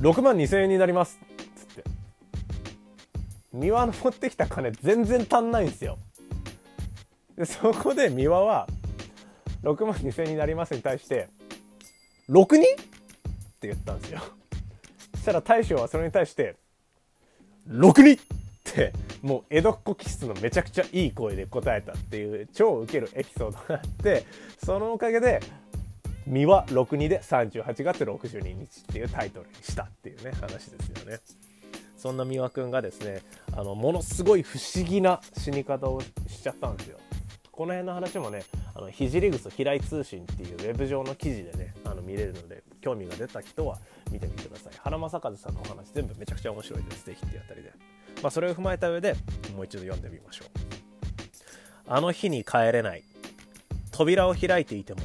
[0.00, 1.84] 6万2000円になりますっつって。
[3.52, 5.98] 三輪の持ってきた金全然足んないんですよ。
[7.36, 8.68] でそこで三輪は
[9.64, 11.28] 6万2000円になりますに対して
[12.28, 12.62] 6人？
[12.62, 12.64] っ
[13.60, 14.20] て言ったんですよ。
[15.14, 16.56] そしたら大将はそれに対して
[17.68, 18.14] 6人？
[18.14, 24.24] ってもう江戸っ子気質のめちゃくちゃいい声で答えたっていう超ウケるエピソードがあって
[24.64, 25.40] そのおかげで
[26.26, 31.20] 三輪62で38月62日っていうタイトルにしたっていうね話ですよね。
[31.96, 33.22] そんな美輪くんがですね
[33.52, 36.98] あのものすごい不思議な死に方をしちゃったんですよ
[37.54, 38.42] この辺の話もね
[38.74, 43.78] あのひじりぐそ平井通信っていうウェブ上の記事でねあの見れるので興味が出た人は
[44.10, 44.72] 見てみてください。
[44.78, 47.06] 原正和さんのお話全部めちゃくちゃ面白いです。
[47.06, 47.72] ぜひっていうあたりで、
[48.22, 49.14] まあ、それを踏まえた上で
[49.54, 50.48] もう一度読んでみましょう。
[51.86, 53.04] あの日に帰れない。
[53.92, 55.00] 扉を開いていても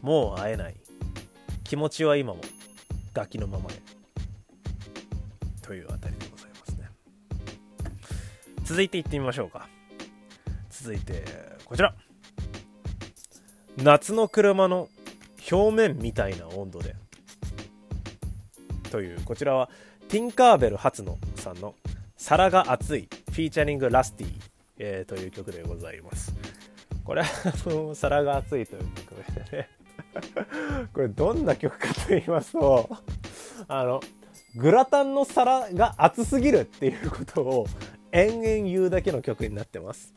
[0.00, 0.74] もう会えない。
[1.64, 2.40] 気持ちは今も
[3.12, 3.76] ガキのままで
[5.60, 6.88] というあたりでございますね。
[8.64, 9.68] 続いていってみましょうか。
[10.80, 11.24] 続いて
[11.64, 11.92] こちら。
[13.76, 14.88] 夏の車の
[15.50, 16.94] 表面みたいな温度で。
[18.90, 19.68] というこちらは
[20.08, 21.74] ティンカーベル初のさんの
[22.16, 24.28] 「皿が熱い」フィーチャリングラスティ、
[24.78, 26.32] えー、という曲でございます。
[27.04, 29.14] これは皿が熱いという曲
[29.50, 29.68] でね。
[30.94, 32.88] これどんな曲かと言いますと
[33.66, 34.00] あの
[34.54, 37.66] グラタンの皿が熱すぎるっていうことを
[38.12, 40.14] 延々言うだけの曲になってます。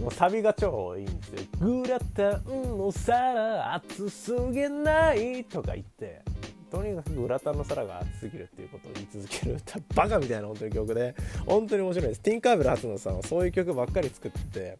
[0.00, 1.40] もうサビが超いいんですよ。
[1.60, 6.22] グラタンの皿熱すぎないとか言って、
[6.70, 11.14] とにかくグラタンの皿が熱すぎるっていうことを言い続ける歌、バカみたいな本当に曲で、
[11.46, 12.20] 本当に面白いです。
[12.20, 14.78] ティンカーベル初野さんはそういう曲ばっかり作ってて、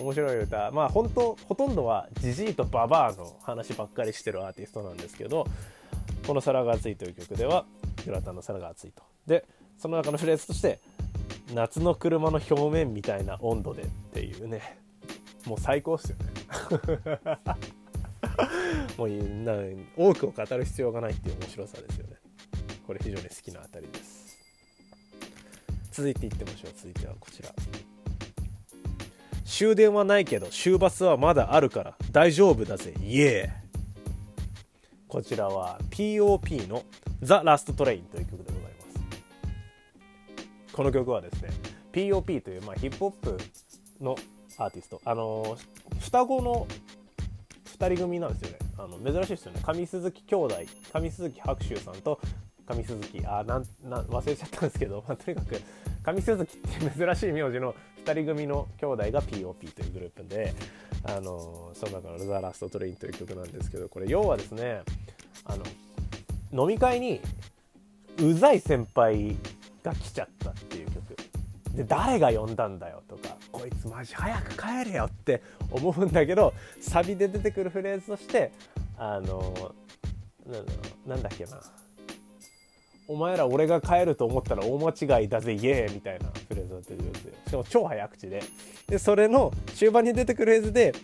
[0.00, 0.70] 面白い歌。
[0.70, 5.46] まあ本当、ほとんどはジジイとババアの話ばっかりしてるアーティストなんですけど、
[6.26, 7.64] この皿が熱いという曲では、
[8.04, 9.02] グラタンの皿が熱いと。
[9.26, 9.44] で、
[9.82, 10.78] その中のフレーズとして、
[11.52, 14.78] 夏の車の表面みたいな温度でっていうね。
[15.44, 16.24] もう最高っすよね。
[18.96, 19.54] もうな
[19.96, 22.14] 多くを語る必要がないっていう面白さですよね。
[22.86, 24.38] これ非常に好きなあたりです。
[25.90, 26.72] 続いていってみましょう。
[26.76, 27.52] 続いてはこちら。
[29.44, 32.94] 終電はないけど終バスはまだあるから大丈夫だぜ。
[33.02, 35.08] イエー。
[35.08, 36.84] こちらは POP の
[37.20, 38.51] 「ザ・ラスト・トレイン」という曲です。
[40.72, 41.50] この曲はですね
[41.92, 43.38] POP という、まあ、ヒップホップ
[44.00, 44.16] の
[44.58, 45.56] アーティストあの
[46.00, 46.66] 双子の
[47.78, 48.58] 2人組なんですよね。
[48.78, 49.60] あの珍しいですよね。
[49.64, 50.56] 上鈴木兄弟
[50.92, 52.20] 上鈴木白秋さんと
[52.66, 55.60] 上鈴木あなんなん忘れちゃったんですけど、まあ、とにかく
[56.04, 60.54] 上鈴木って珍しい名字の2人組の兄弟が POP というグループで
[61.04, 64.82] あのその中の「ザ・ラスト・トレイン」という曲なんですけどこれ要はですね
[65.44, 65.56] あ
[66.52, 67.20] の飲み会に
[68.18, 69.36] うざい先輩
[69.82, 71.16] が来ちゃったっていう曲。
[71.74, 78.52] で誰が呼んだんだよとかこいつマジ早く帰れよって思うんだけどサビで出てくるフレーズとして
[78.98, 79.74] あの
[81.06, 81.60] なんだっけな。
[83.08, 87.34] お前ら俺が帰ると思ったら大間違いだぜイエーみたいなフレーズが出てくるんですよ。
[87.46, 88.42] しかも超早口で。
[88.86, 90.94] でそれの終盤に出てくるフレーズで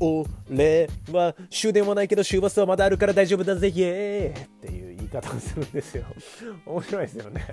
[0.00, 6.04] 俺は終電はないけど終バスはまだあるから大丈夫だぜイエーっていう言い方をするんですよ
[6.66, 7.46] 面白いですよね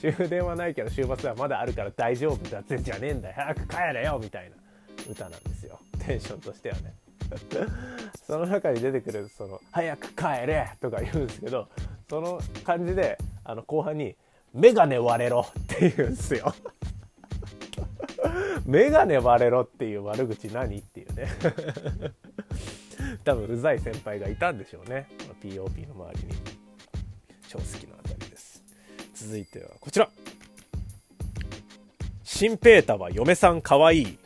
[0.16, 4.56] 終電はないけど終バスはまだあるから大丈夫だぜじゃねえんだよ早く帰れよみたいな
[5.10, 6.94] 歌なんですよテンションとしてはね
[8.26, 11.68] その中に出てくるその「早く帰れ!」とか言うんですけど
[12.08, 14.14] その感じであの後半に
[14.52, 16.54] 「メガネ割れろ!」って言うんですよ
[18.66, 20.82] メガネ割れろっていう悪口何っ
[21.24, 22.12] ね。
[23.24, 25.08] 多分うざい先輩がいたんでしょうね。
[25.42, 26.34] POP の周りに。
[27.48, 28.62] 超好きなあたりです。
[29.14, 30.10] 続いてはこちら。
[32.22, 34.18] シンペータは嫁さんかわいい。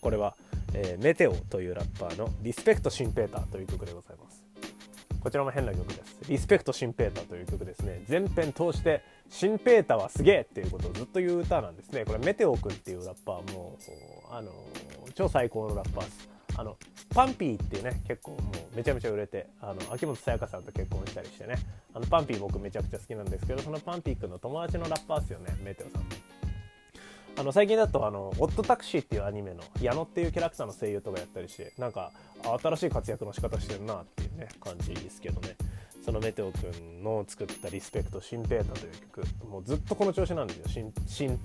[0.00, 0.36] これは、
[0.74, 4.44] えー、メテオというラッパーのリスペクトシンペーターという曲でございます。
[5.20, 6.16] こちらも変な曲です。
[6.28, 8.02] リスペクトシンペーターという曲ですね。
[8.06, 12.04] 全編通してシンペーターはすげえっていうことをずっと言う歌なんですね。
[12.04, 13.78] これメテオ君っていうラッパーも
[14.30, 14.50] あの
[15.14, 16.28] 超最高のラッパーです。
[16.56, 16.76] あの
[17.14, 18.38] パンピーっていうね結構も
[18.72, 21.56] うめちゃめちゃ売れてあの秋元さやかさんと結婚したりしてね。
[21.94, 26.02] あのパンピー僕めちゃくちゃ好きなんですけどそのパンピー君の友達のラッパーですよねメテオさん。
[27.36, 32.12] あの最近だとあの「オットタクシー」っていうアニメの矢野っていうキャラクターの声優とかやったりしてなんか
[32.60, 35.56] 新しい活躍の仕方してるなっていうね感じですけどね。
[36.04, 39.22] そのメテオくんの作った「リスペクトシンペータ」という曲。
[39.46, 40.92] もうずっとこの調子なんですよ。
[41.06, 41.38] シン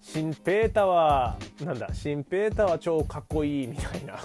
[0.00, 4.18] シンペシンペータはなんだシンペータは超かっこいいみたいな。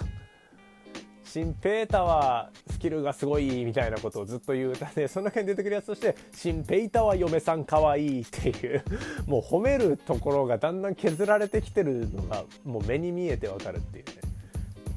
[1.23, 4.71] シンペータはスキルがすごいみたいなことをずっと言う。
[4.71, 8.83] 歌でその中に出てくるやつとしてシンペータは嫁さんかわいいっていう。
[9.27, 14.11] もう褒めるところがだんだん削られてきてるのがもう目に見えてわかるっていうね。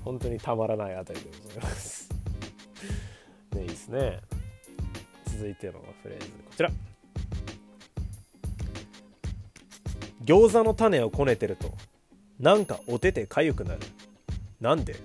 [0.05, 2.09] 本当にたまらないあたりでございます。
[3.53, 4.21] ねいいですね。
[5.27, 6.71] 続いてのフレーズこちら。
[10.29, 11.73] 餃子の種をこねてると
[12.39, 13.81] なんかお手手かゆくなる。
[14.61, 14.95] なんで？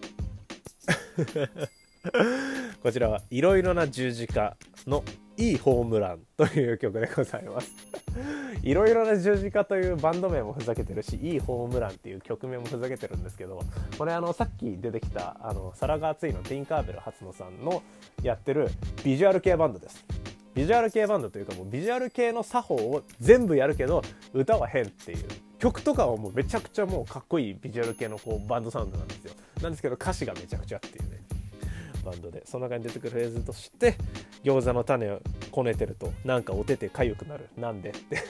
[2.84, 5.02] こちらはいろいろな十字架の
[5.38, 7.72] いいホームランという曲でございます。
[8.64, 13.62] いろいろな十字架というバンド名もふざけてるしいいホームランっていう曲名もふざけてるんですけど
[13.98, 17.82] これあのさっき出てきたあのサラガーツイのティンカーベル初野さんの
[18.22, 18.70] やってる
[19.06, 20.04] ビジュアル系バンドです
[20.54, 25.26] ビジュアル系バンドというかもうビジュアル系の作法を全部やるけど歌は変っていう。
[25.64, 29.34] 曲とかはもうめちゃくちゃもうかっこいいビジュアル系のこうバンドサウンドなんですよ。
[29.62, 31.22] なんですけど歌詞がめちゃくちゃっていうね。
[32.04, 32.44] バンドで。
[32.46, 33.96] その中に出てくるフレーズとして
[34.44, 37.48] 餃子の種をこねてるとなんかお手手かゆくなる。
[37.58, 37.92] なんで？
[37.92, 38.22] って。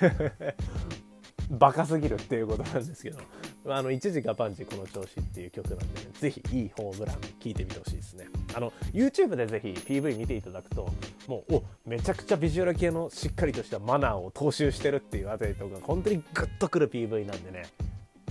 [1.50, 3.18] バカすぎるっていうことなんですけど。
[3.66, 8.28] あの一時がパンチこの調子っていう曲なんで、ね、ぜひいいホームラン聴いてみてほしいですね。
[8.56, 10.90] あの YouTube でぜひ PV 見ていただくと
[11.28, 17.66] もうおめちゃくちゃビジュアル系のしっかりとしたマナーを踏襲してるっていうあたりとか本当にグッとくる PV なんでね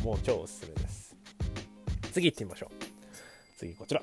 [0.04, 1.16] もう超おすすめです。
[2.12, 2.84] 次行ってみましょう。
[3.56, 4.02] 次こちら。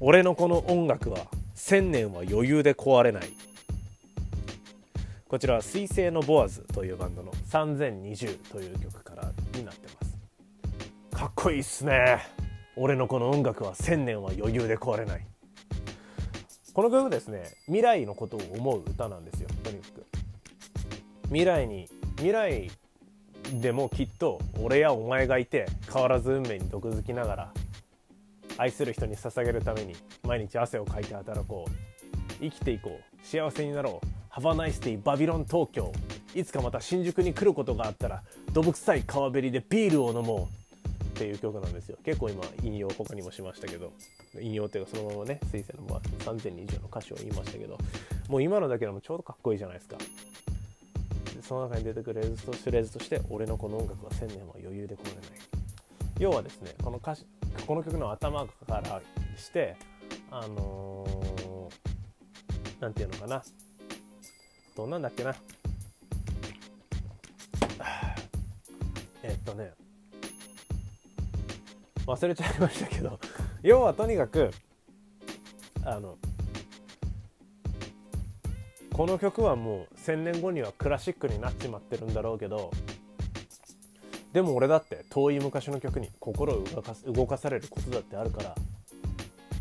[0.00, 3.30] 俺のこの音楽は千年は余裕で壊れない。
[5.28, 11.16] こちらは水星のボアズというバンドの3020という曲からになってます。
[11.16, 12.39] かっこいいっすね。
[12.76, 15.26] 俺のこの音楽は1000年は余裕で壊れない。
[16.72, 19.48] この曲ですね未来のことを思う歌なんですよ。
[19.62, 20.06] とにかく。
[21.24, 22.70] 未来に未来
[23.60, 27.52] でもきっと俺やお前がいて変わらず運命に毒づきながら
[28.56, 31.70] 愛する人に捧げるために毎日汗をかいて働こう。
[32.40, 33.26] 生きていこう。
[33.26, 34.06] 幸せになろう。
[34.28, 35.92] ハバナイスティバビロン東京。
[36.34, 40.59] いつかまた新宿に来ることがあったらどぶ臭い川べりでビールを飲もう。
[41.20, 41.98] っていう曲なんですよ。
[42.02, 43.92] 結構今引用他にもしましたけど。
[44.40, 47.76] 引用っていうかそのままね水星の3020の歌詞を言いましたけど。
[48.28, 49.98] もう今のだけでもちょうどかっこいいじゃないですか。
[51.42, 55.22] その中に出てくるレーズとフレーズとして俺のこの音楽は1000年は余裕で壊れない。
[56.18, 57.26] 要はですねこの歌詞
[57.66, 59.02] この曲の頭から
[59.36, 59.76] して
[60.30, 61.68] あの
[62.80, 63.42] 何、ー、て言うのかな。
[64.74, 65.34] どんなんだっけな。
[69.22, 69.74] えっとね。
[72.10, 73.18] 忘れちゃいましたけど
[73.62, 74.50] 要はとにかく
[75.84, 76.18] あの
[78.92, 82.70] この曲はもう1,000年後にはクラシックになっちまってるんだろうけど
[84.32, 88.54] でも俺だって遠い昔の曲に心を動かす動かされることだってあるから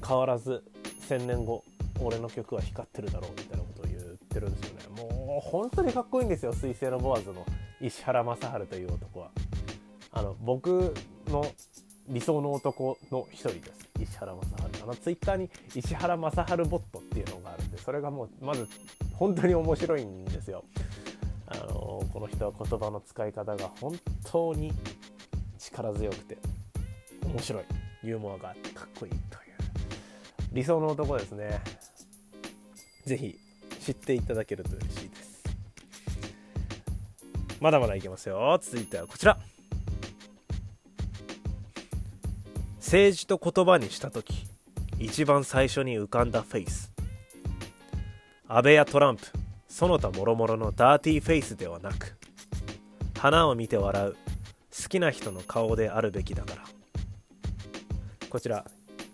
[0.06, 0.64] 変わらず
[1.08, 1.64] 1,000年後
[2.02, 5.02] 俺の曲は光ってるだろうみたいなことを言ってるんですよね。
[5.02, 7.46] もう本当にかっこいいんですよ水星のボアズの
[7.82, 9.32] 石原正治という男は。
[10.12, 10.94] あの僕
[11.28, 11.46] の
[12.10, 13.90] 理想の男の一人です。
[14.02, 14.84] 石原正治。
[14.84, 18.68] あのツイッターに石原正治ボットっていうのがあるんでそれがもうまず
[19.14, 20.64] 本当に面白いんですよ。
[21.48, 24.74] あのこの人は言葉の使い方が本当に
[25.58, 26.38] 力強くて
[27.26, 27.64] 面白い。
[28.02, 29.20] ユーモアがあってかっこいいという。
[30.54, 31.62] 理想の男ですね。
[33.06, 33.40] 是非
[33.82, 35.44] 知っていただけると嬉しいです。
[37.60, 38.58] まだまだいけますよ。
[38.62, 39.38] 続いてはこちら。
[42.90, 44.48] 政治と言葉にした時
[44.98, 46.92] 一番最初に浮かんだフェイス。
[48.48, 49.28] 安倍やトランプ
[49.68, 52.18] その他諸々のダーティーフェイスではなく
[53.16, 56.64] 花を見て笑う好きな人の顔であるべきだから。
[58.28, 58.66] こちら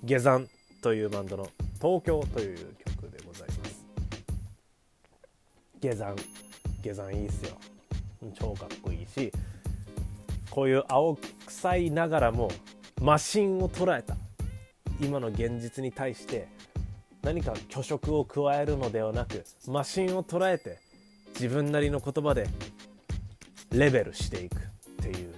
[0.06, 0.48] 下山
[0.82, 1.50] というバンドの
[1.82, 3.86] 「東京」という曲でございます。
[5.82, 6.16] 下山。
[6.82, 7.58] 下山いいっすよ。
[8.40, 9.34] 超かっこいいし
[10.50, 12.50] こういう青臭いながらも
[13.02, 14.16] マシンを捉えた。
[15.02, 16.48] 今の現実に対して
[17.22, 20.80] 何か虚飾を加えるのではなくマシンを捉えて
[21.34, 22.48] 自分なりの言葉で
[23.72, 24.60] レベルしていくっ
[25.02, 25.34] ていう。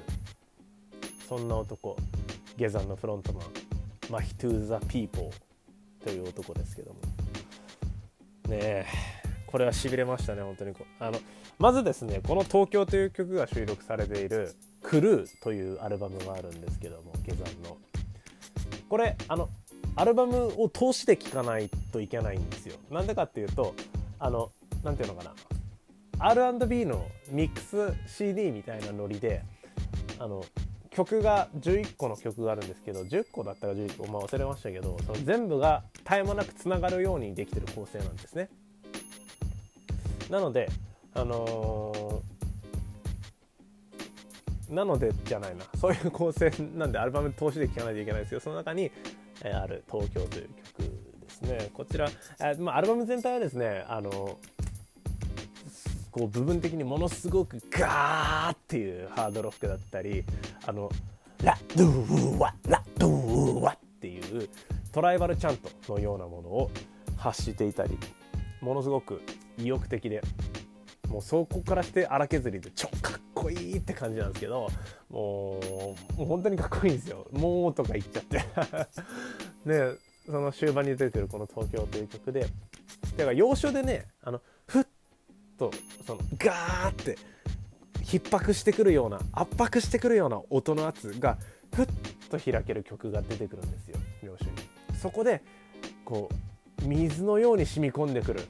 [1.28, 1.98] そんな男。
[2.58, 3.44] 下山のフロントマン。
[4.10, 6.04] マヒトゥーザ・ピーポー。
[6.06, 7.00] という男ですけども。
[8.48, 8.86] ねえ。
[9.48, 11.20] これはしびれましたね本当にあの
[11.58, 17.78] まずですねこの「東京」という曲が収録されている「クルー」というアルバムがあるんですけども下山の
[18.90, 19.50] これあの
[19.96, 22.76] アルバムを通して聴かないといけないんですよ。
[22.92, 23.74] なんでかっていうと
[24.20, 24.52] あの
[24.84, 25.34] 何ていうのかな
[26.20, 29.44] R&B のミックス CD みたいなノリで
[30.20, 30.44] あの
[30.90, 38.50] 曲が11個の曲があるんですけど10個だったか11個、まあ、忘れましたけどその全部が絶え間なくつながるようにできてる構成なんですね。
[40.30, 40.70] なので
[41.14, 45.66] あのー、なのでじゃないな。
[45.80, 48.40] そういう構成なんでアルバム通しで聴かないといけないですよ。
[48.40, 48.92] その中に
[49.44, 51.70] えある「東京」という曲ですね。
[51.74, 52.10] こちら、
[52.40, 54.38] えまあ、アルバム全体はですねあの
[56.12, 60.24] こう部分的にものすごくガーっていうハードロックだったり
[60.66, 60.90] あの
[61.44, 64.50] ラドゥーワラドゥーワっていう
[64.92, 66.72] トライバルチャントのようなものを
[67.18, 67.98] 発していたり
[68.62, 69.22] ものすごく
[69.58, 70.22] 意欲的で。
[71.10, 74.68] もうそこからして荒削りで超かっこいいって感じなんですけど
[75.10, 78.38] もうもう本当にかっこいいんですよ「もう」とか言っちゃって。
[79.66, 79.96] ね
[80.26, 82.42] その終盤に出てるこの「東京」という曲で。
[83.16, 84.86] だから要所でねあのふっ
[85.58, 85.72] と
[86.06, 87.18] そのガーって
[88.04, 91.38] 逼迫してくるような圧迫してくるような音の圧が
[91.74, 91.88] ふっ
[92.30, 94.52] と開ける曲が出てくるんですよ要所に。
[94.98, 95.42] そこで
[96.04, 98.42] こう水のように染み込んでくる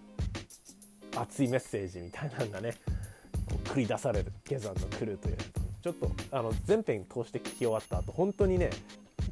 [1.22, 2.74] 熱いメッセージみたいなのがね。
[3.66, 5.38] 繰り出される下山のクルーという。
[5.82, 8.70] ちょっとあの全編通して聴き終わった後本当にね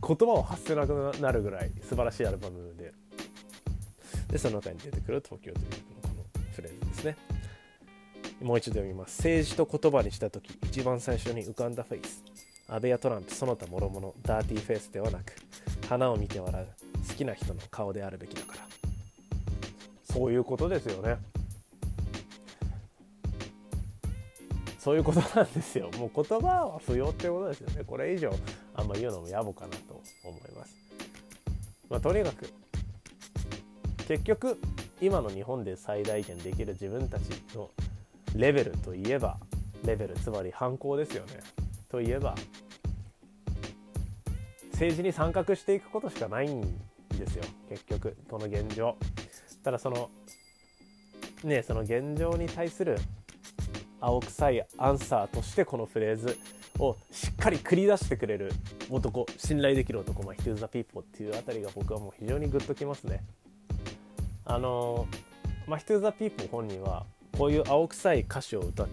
[0.07, 2.93] 言葉を発せなくなるぐらい素晴らしいアルバムで。
[4.29, 5.65] でその中に出てくる「東京」という
[6.01, 7.17] このフレーズですね。
[8.41, 9.17] もう一度読みます。
[9.19, 12.23] 政治と言葉にした時一番最初に浮かんだフェイス。
[12.67, 15.35] 安倍やトランプその他諸々ダーティーフェイスではなく
[15.87, 18.67] 花を見て笑う好きな人の顔であるべきだから。
[20.13, 21.17] そういうことですよね。
[24.85, 25.89] そういうことなんですよ。
[25.97, 27.83] もう言葉は不要ってことですよね。
[27.87, 28.31] これ以上
[28.75, 30.75] あんま言うのも野暮かなと思います。
[31.89, 32.53] まあとにかく
[34.07, 34.59] 結局
[35.01, 37.23] 今の日本で最大限できる自分たち
[37.55, 37.71] の
[38.35, 39.39] レベルといえば
[39.83, 41.39] レベルつまり反抗ですよね。
[41.89, 42.35] といえば
[44.73, 46.61] 政治に参画していくことしかないん
[47.17, 47.43] ですよ。
[47.69, 48.95] 結局この現状。
[49.63, 50.11] ただその
[51.43, 52.99] ねその現状に対する
[53.99, 56.37] 青臭いアンサーとしてこのフレーズ
[56.79, 58.51] をしっかり繰り出してくれる
[58.89, 63.23] 男信頼できる男まあ、Here's the People っていうあたりが僕はもう非常にグッときますね。
[64.45, 65.07] あの
[65.67, 67.05] まあ、Here's the People 本人は
[67.37, 68.87] こういう青臭い歌詞を歌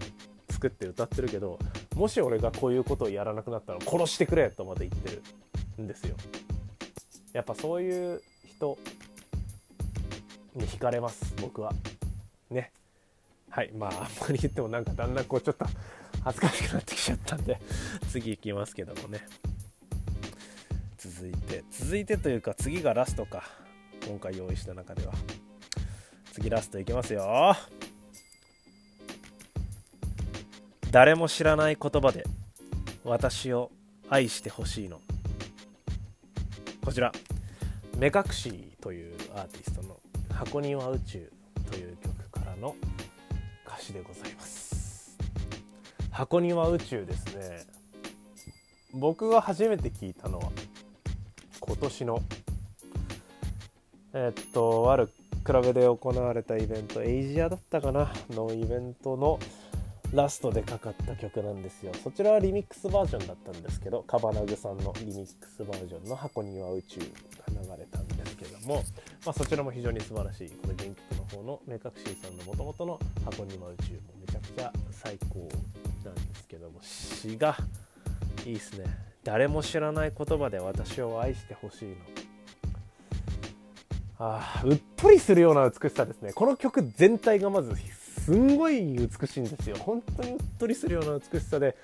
[0.49, 1.59] 作って歌ってるけど
[1.95, 5.21] もし俺がこういうことをやらなくなったら殺してくれとまで言ってる
[5.83, 6.15] んですよ。
[7.33, 8.77] やっぱそういう人
[10.55, 11.73] に惹かれます僕は。
[12.49, 12.71] ね。
[13.53, 15.63] はいまああんまり言ってもなんかだんだんこうちょっと
[16.23, 17.59] 恥ずかしくなってきちゃったんで
[18.09, 19.19] 次行きますけどもね。
[20.97, 23.43] 続いて続いてというか次がラストか。
[24.07, 25.13] 今回用意した中では。
[26.31, 27.55] 次ラストいきますよ。
[30.89, 32.23] 誰も知らない言葉で
[33.03, 33.71] 私を
[34.09, 34.99] 愛してほしいの。
[36.83, 37.11] こちら。
[37.99, 39.99] 目隠しというアーティストの
[40.31, 41.31] 箱庭宇宙
[41.69, 42.75] という曲からの
[43.83, 45.17] 歌詞でございます。
[46.09, 47.65] 箱庭宇宙ですね。
[48.93, 50.51] 僕が初めて聞いたのは
[51.59, 52.21] 今年の
[54.13, 55.09] えっとある
[55.43, 58.13] クラブで行われたイベントエイジアだったかな？
[58.29, 59.37] のイベントの
[60.13, 61.91] ラストでかかった曲なんですよ。
[62.03, 67.05] そちらはリミックスバージョンだったんですけどカバナグさんのリミックスバージョンの「箱庭宇宙」が
[67.75, 68.07] 流れたん
[68.67, 68.83] も、
[69.25, 75.47] まあ、そちらも非常に素晴らしいこの原曲の方の目隠しさんのもともとの「箱庭宇宙」もめちゃくちゃ最高
[76.05, 77.57] なんですけども詩が
[78.45, 78.85] いいですね。
[79.23, 81.95] 誰も知らない言葉で私を愛してほしいの。
[84.19, 86.33] あうっとりするような美しさですね。
[86.33, 87.73] この曲全体がまず
[88.25, 89.77] すんごい美しいんですよ。
[89.79, 91.75] 本当にうっとりするような美しさで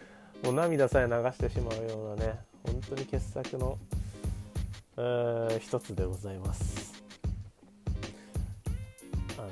[0.44, 3.78] もう涙さえ流してしまうようなね本当に傑作の、
[5.02, 7.02] えー、一つでございます。
[9.38, 9.52] あのー、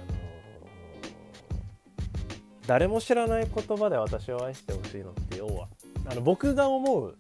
[2.68, 5.70] 誰も知らない言葉で私を愛してほしいのって要は
[6.06, 7.16] あの僕が思う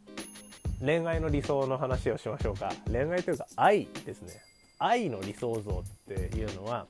[0.81, 2.73] 恋愛の理想の話をしましょうか。
[2.91, 4.33] 恋愛というか愛ですね。
[4.77, 6.85] 愛の理想像っていうのは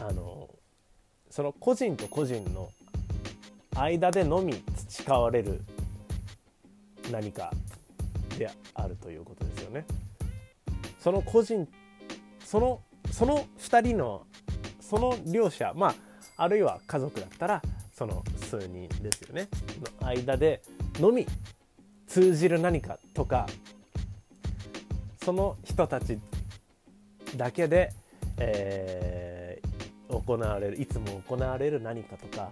[0.00, 0.48] あの
[1.28, 2.70] その個人と個人の
[3.74, 5.60] 間でのみ培われる
[7.10, 7.52] 何か
[8.38, 9.47] であるということです。
[9.68, 9.86] よね。
[10.98, 11.68] その個人
[12.44, 14.26] そのその2人の
[14.80, 15.94] その両者まあ
[16.44, 17.62] あるいは家族だったら
[17.92, 19.48] その数人ですよね
[20.00, 20.62] の間で
[20.98, 21.26] のみ
[22.06, 23.46] 通じる何かとか
[25.22, 26.18] その人たち
[27.36, 27.92] だけで、
[28.38, 29.68] えー
[30.08, 32.50] 行われるいつも行われる何かとか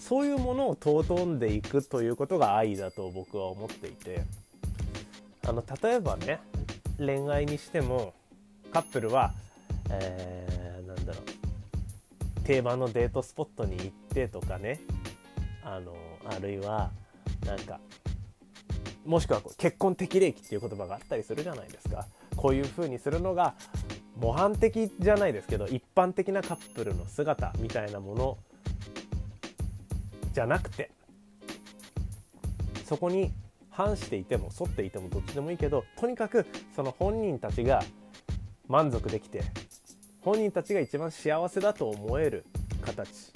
[0.00, 4.22] そういうものを尊んでいくということが愛だと僕は思っていて
[5.48, 6.40] あの例えばね
[6.98, 8.12] 恋愛にしても
[8.70, 9.32] カップルは、
[9.90, 14.80] えー、なんだろう定番のデートスポットに行ってとかね。
[15.64, 15.94] あの
[16.24, 16.90] あるいは
[17.44, 17.78] なんか
[19.04, 22.06] もしくは結婚適齢期っていう言葉があったりするじゃないですか。
[22.36, 23.54] こういう風にするのが
[24.18, 28.38] 模範的じゃないですけど一般的なカップルの姿みたいなもの
[30.32, 30.90] じゃなくて
[32.84, 33.30] そこに
[33.78, 37.80] 反していても沿っていてもどっちでもいいけどとにかくその本人たちが
[38.66, 39.44] 満足できて
[40.20, 42.44] 本人たちが一番幸せだと思える
[42.82, 43.30] 形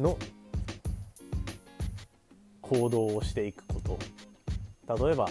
[0.00, 0.18] の
[2.62, 3.96] 行動をしていくこと。
[5.06, 5.28] 例えば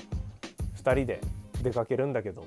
[0.82, 1.20] 2人で
[1.62, 2.46] 出かけるんだけど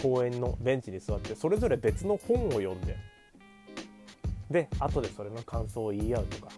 [0.00, 2.96] 公園のベンチに座ってそれぞれ別の本を読んで
[4.48, 6.52] で後でそれの感想を言い合うとか。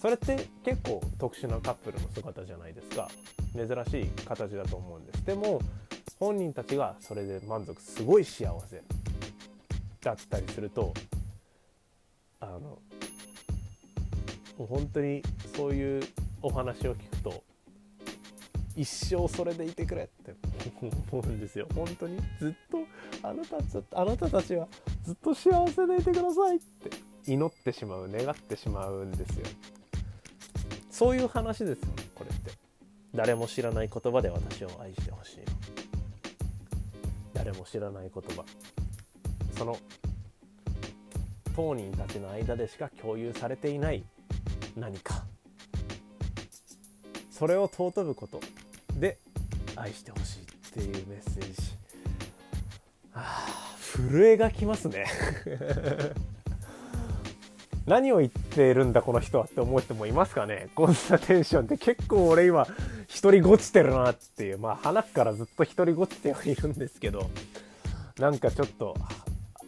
[0.00, 3.08] それって結構特殊なカップルの姿じゃないですか。
[3.54, 5.24] 珍しい形だと思うんです。
[5.24, 5.60] でも
[6.18, 8.82] 本人たちがそれで満足すごい幸せ
[10.00, 10.92] だったりすると
[12.40, 12.80] あのも
[14.60, 15.22] う本当に
[15.54, 16.02] そういう
[16.42, 17.44] お話を聞くと
[18.76, 20.34] 一生それでいてくれって
[21.10, 21.66] 思うんですよ。
[21.74, 22.78] 本当にずっと
[23.22, 23.56] あなた
[23.92, 24.68] あなたたちは
[25.04, 26.90] ずっと幸せでいてくださいって
[27.26, 29.46] 祈ってしまう願ってしまうんですよ。
[30.90, 32.57] そういう話ですよねこれって。
[33.14, 35.38] 誰も知らない言葉で私を愛してほしい。
[37.32, 38.44] 誰も知らない言葉。
[39.56, 39.78] その
[41.56, 44.04] 当人たちの間でしか共有されていない
[44.76, 45.24] 何か。
[47.30, 48.40] それを尊ぶこと。
[48.94, 49.18] で
[49.76, 51.76] 愛してほしいっていうメッセージ。
[53.14, 53.46] あ
[53.80, 55.06] 震えがきますね。
[57.88, 60.68] 何を言ってるんだこの人はって思う人もいますかね。
[60.74, 62.66] こんなテンションで結構俺今
[63.22, 64.58] 独りごちてるなっていう。
[64.58, 67.30] まあ鼻からずっと独りごちてはいるんですけど。
[68.18, 68.96] なんかちょっと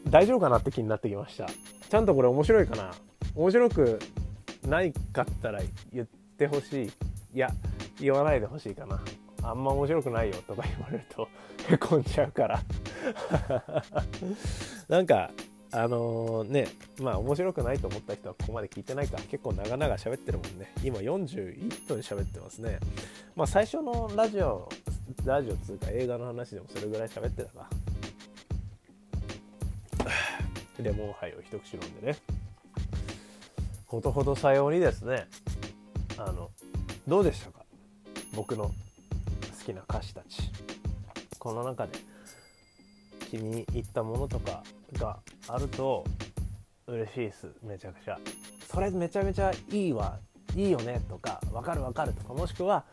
[0.08, 1.46] 大丈夫かなって気になってきました。
[1.88, 2.92] ちゃんとこれ面白いかな。
[3.34, 3.98] 面白く
[4.66, 5.60] ないかったら
[5.92, 6.06] 言っ
[6.36, 6.92] てほしい。
[7.32, 7.50] いや
[8.00, 9.00] 言わないでほしいかな。
[9.42, 11.26] あんま面白くないよとか言われると
[11.70, 12.60] へこんじゃうから。
[14.88, 15.30] なんか
[15.72, 16.68] あのー、ね
[17.00, 20.72] まあ面白くないと思った人はここまで聞いてないか結構長々喋ってるもんね。
[20.82, 22.80] 今41分喋ってますね。
[23.36, 24.68] まあ最初のラジオ
[25.24, 27.68] ラジオつうか映画の話でもそれぐらい喋ってたか。
[30.82, 32.18] レモンハイを一口飲んでね。
[33.86, 35.28] ことほどさようにですね。
[36.16, 36.50] あの
[37.06, 37.64] どうでしたか？
[38.34, 38.72] 僕の好
[39.64, 40.50] きな歌詞たち。
[41.38, 41.98] この中で
[43.30, 44.62] 気に入ったものとか
[44.98, 45.18] が
[45.48, 46.04] あると
[46.86, 48.18] 嬉しいですめちゃくちゃ。
[48.72, 50.18] それめちゃめちゃいいわ
[50.56, 52.84] いいよねとか分かる分かるとかもしくは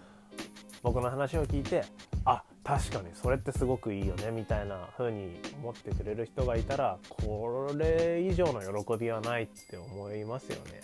[0.81, 1.83] 僕の話を聞いて
[2.25, 10.81] あ確かにそれってすごくいいよねみたいな風に思ってくれる人がいたらこれ以上の喜びはないって思いますよね。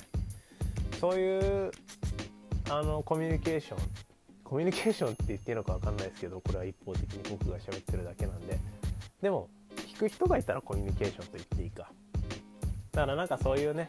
[0.99, 1.71] そういう
[2.69, 3.77] あのコミュニケーション
[4.43, 8.57] コミュニケーションって言っていいのか分かんないですけどこれは一方的に僕が喋ってるだけなんで。
[9.21, 9.49] でも
[9.93, 11.91] 聞く人がいたらコミュニケーションと言っていいか。
[12.91, 13.87] だからなんかそういうね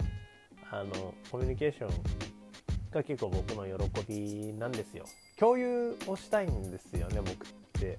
[0.70, 1.88] あのコミュニケーション
[2.90, 5.04] が結構僕の喜びなんですよ。
[5.38, 7.98] 共有をしたいんですよね僕って。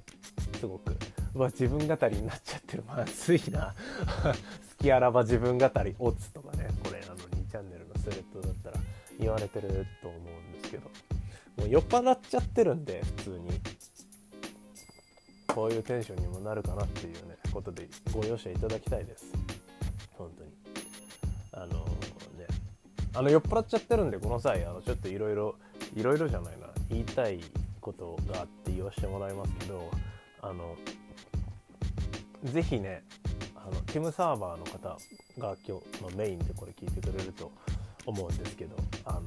[0.59, 0.95] すごく。
[1.33, 3.73] うわ自分語りになっちゃってるまずいな。
[4.23, 8.77] 好きあらば自分語りオツとかねこれあの2チャンネルのスレッドだったら
[9.19, 10.89] 言われてると思うんですけど。
[11.57, 13.49] もう酔っ払っちゃってるんで普通に。
[15.47, 17.37] こういうテンションにもなるかなっていうね。
[17.55, 19.31] ことでご容赦いただきたいです。
[20.17, 20.51] 本当に。
[21.53, 22.47] あのね。
[23.13, 25.55] あの酔っ払っちゃってるんでこの際あのちょっといろいろ
[25.95, 26.67] いろいろじゃないな。
[26.89, 27.39] 言いたい
[27.79, 29.89] ことがあって言わせてもらいますけど
[30.41, 30.75] あの
[32.43, 33.03] 是非ね
[33.55, 34.97] あのティムサーバーの方
[35.37, 37.51] が今日のメインでこれ聞いてくれると
[38.05, 38.75] 思うんですけど
[39.05, 39.21] あの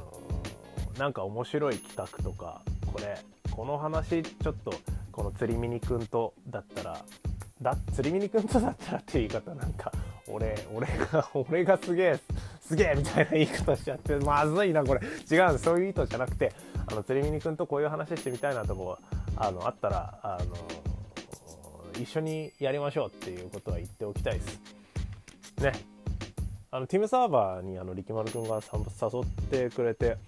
[0.99, 2.63] なんか面白い企画とか
[2.93, 3.19] これ
[3.51, 4.73] この話ちょっと
[5.13, 7.05] この釣りミニくんとだったら
[7.61, 9.91] だ釣りミニくんとだったらって言い方なんか
[10.29, 12.21] 俺俺が 俺がすげえ
[12.61, 15.01] すげえみたいな言い方しちゃってまずいなこれ。
[15.01, 16.53] 違うそういう意図じゃなくて
[16.87, 18.99] あの釣りミニくんとこういう話してみたいなとこ
[19.37, 20.57] あのあったらあの
[22.01, 24.61] 一緒にやりましょうっていうことは言っておきたいです。
[25.61, 25.73] ね。
[26.71, 30.19] あのティムサーバーにあの力丸くんが誘ってくれて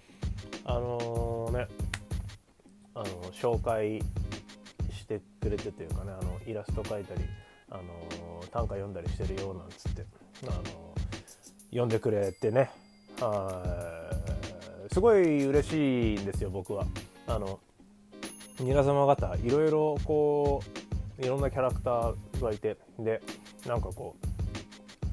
[0.65, 1.67] あのー、ね
[2.95, 4.01] あの紹介
[5.11, 7.21] してくれてというかねあのイラスト描いたり、
[7.69, 7.83] あの
[8.51, 10.05] 短歌読んだりしてるよなんつって、
[10.43, 10.63] あの
[11.69, 12.69] 読んでくれてね
[14.91, 16.85] すごい嬉しいんですよ僕は。
[17.27, 17.59] あの
[18.59, 20.61] 皆様方いろいろこ
[21.19, 23.21] ういろんなキャラクターがいてで
[23.65, 24.27] なんかこう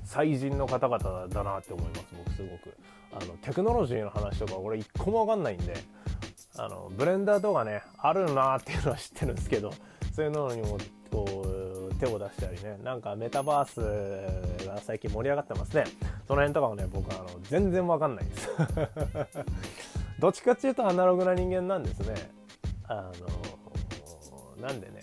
[0.05, 2.74] 最人の方々だなって思います僕すごく
[3.12, 5.74] あのテクノロジーの話とか俺一個も分かんないんで
[6.59, 9.72] あのブレンダーとかねあるなっていうのは知ってるんですけど
[10.14, 10.76] そういうのにも
[11.11, 11.24] こ
[11.90, 15.84] う手を出したりねなんかメタバースが最近盛り上がってますね。
[16.26, 18.48] その辺とかもね僕あの全然わかんないです。
[20.18, 22.30] どっちかっていうとアナログな人間なんですね。
[22.88, 23.11] あ
[24.56, 25.02] のなんでね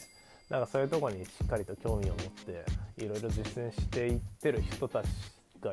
[0.50, 2.66] なんかそういうとこにしっかりと興味を持って
[3.04, 5.08] いろいろ実践していってる人たち
[5.62, 5.72] が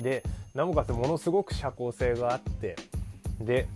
[0.00, 0.22] で
[0.54, 2.76] なおかつものすごく社交性があって
[3.40, 3.68] で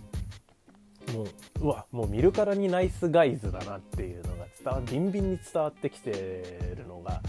[1.13, 1.27] もう
[1.61, 6.11] うわもう見るからにナイスガイズだなっていうのが伝わビンビンに伝わってきて
[6.77, 7.21] るのが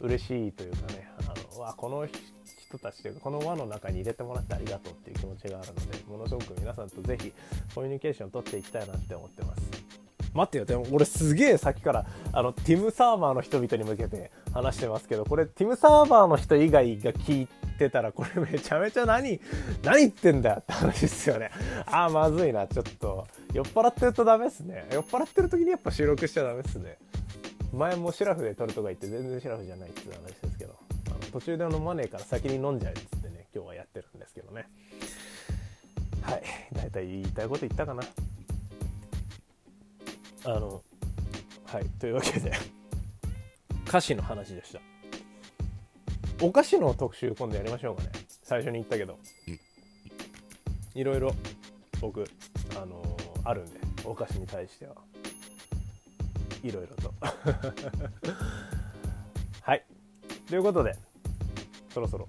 [0.00, 1.08] 嬉しいというかね。
[1.26, 7.32] あのわこの人たちというかこの輪の中に入れてもらってありがとうっていう気持ちがあるのでものすごく皆さんとぜひ
[7.74, 9.90] コミュニケーションを取っていきたいなって思ってます。
[10.32, 17.48] 待ってよでも俺すげえさっきからあのティムサーバーの人々に向けて話してますけどこれティムサーバーの人以外が聞い
[17.80, 19.40] てたらこれめちゃめちゃ何
[19.82, 21.50] 何言ってんだよって話ですよね。
[21.86, 22.66] ああまずいな。
[22.66, 24.86] ちょっと酔っ払ってるとダメっすね。
[24.92, 26.98] 酔っ払ってる時にやっぱ収録しちゃダメっすね。
[27.72, 30.74] 前もシラフで撮るとか言って全然シラフじゃないっていう話ですけど。
[31.06, 34.68] あの途中で飲まねえから先に飲んじゃえっつってね今日はやってるんですけどね。
[36.22, 36.42] はい。
[36.74, 38.02] 大体言いたいこと言ったかな。
[40.44, 40.82] あの
[41.64, 41.86] はい。
[41.98, 42.52] というわけで
[43.86, 44.80] 歌詞の話でした。
[46.42, 48.10] お菓子の特集今度やりましょうかね。
[48.42, 49.18] 最初に言ったけど。
[50.94, 51.34] いろいろ
[52.00, 52.24] 僕
[52.80, 54.94] あのー、あるんでお菓子に対しては。
[56.62, 57.12] いろいろと。
[59.62, 59.84] はい。
[60.48, 60.96] ということで
[61.92, 62.28] そろそろ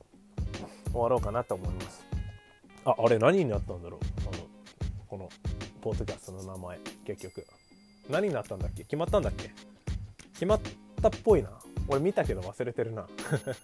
[0.91, 2.03] 終わろうかなと思います。
[2.84, 3.99] ああれ何になったんだろう。
[4.22, 4.43] あの
[5.07, 5.30] この
[5.82, 7.47] ポッドキャストの名前結局。
[8.09, 8.84] 何になったんだっけ？
[8.84, 9.51] 決まったんだっけ？
[10.34, 10.62] 決まっ
[11.01, 11.49] たっぽいな。
[11.92, 13.06] 俺見たけど忘れてるな。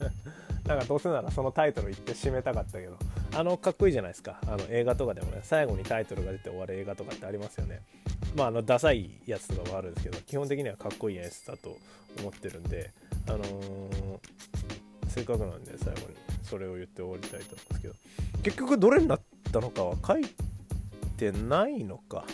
[0.67, 2.97] なんかどうせならそのタイトル言って締めたかったけど。
[3.33, 4.39] あのかっこいいじゃないですか。
[4.47, 5.39] あの映画とかでもね。
[5.43, 7.81] 最後にタイトルが出て終わる映画とかってありますよね。
[8.35, 11.77] まああのダサいやつとかもあるんですけど基本的にはかっこいい演出だと
[12.19, 12.91] 思ってるんで。
[13.27, 14.19] あのー、
[15.07, 17.93] せっかくなんで最後にそれを言って終わりたいと思うんですけど。
[18.43, 19.21] 結局どれになっ
[19.51, 20.25] たのかは書い
[21.17, 22.25] てないのか。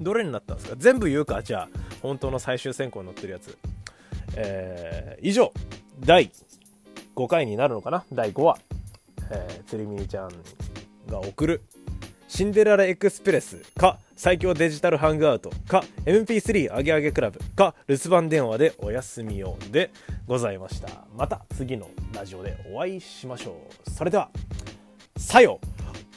[0.00, 0.76] どれになったんですか？
[0.78, 1.42] 全部言うか。
[1.42, 1.68] じゃあ
[2.02, 3.56] 本当の最終選考に載ってるやつ。
[4.42, 5.52] えー、以上
[6.00, 6.30] 第
[7.14, 8.04] 5回になるのかな？
[8.10, 8.58] 第5話、
[9.30, 10.30] えー、釣りミニちゃん
[11.08, 11.62] が送る
[12.26, 19.90] シンデレラエクスプレスか最強デジタルハングアウトか MP3 アゲアゲクラブか留守番電話でお休みをで
[20.26, 20.88] ございました。
[21.16, 23.90] また次のラジオでお会いしましょう。
[23.90, 24.30] それでは
[25.16, 25.60] さよ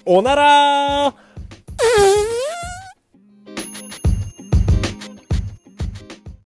[0.06, 1.16] おなら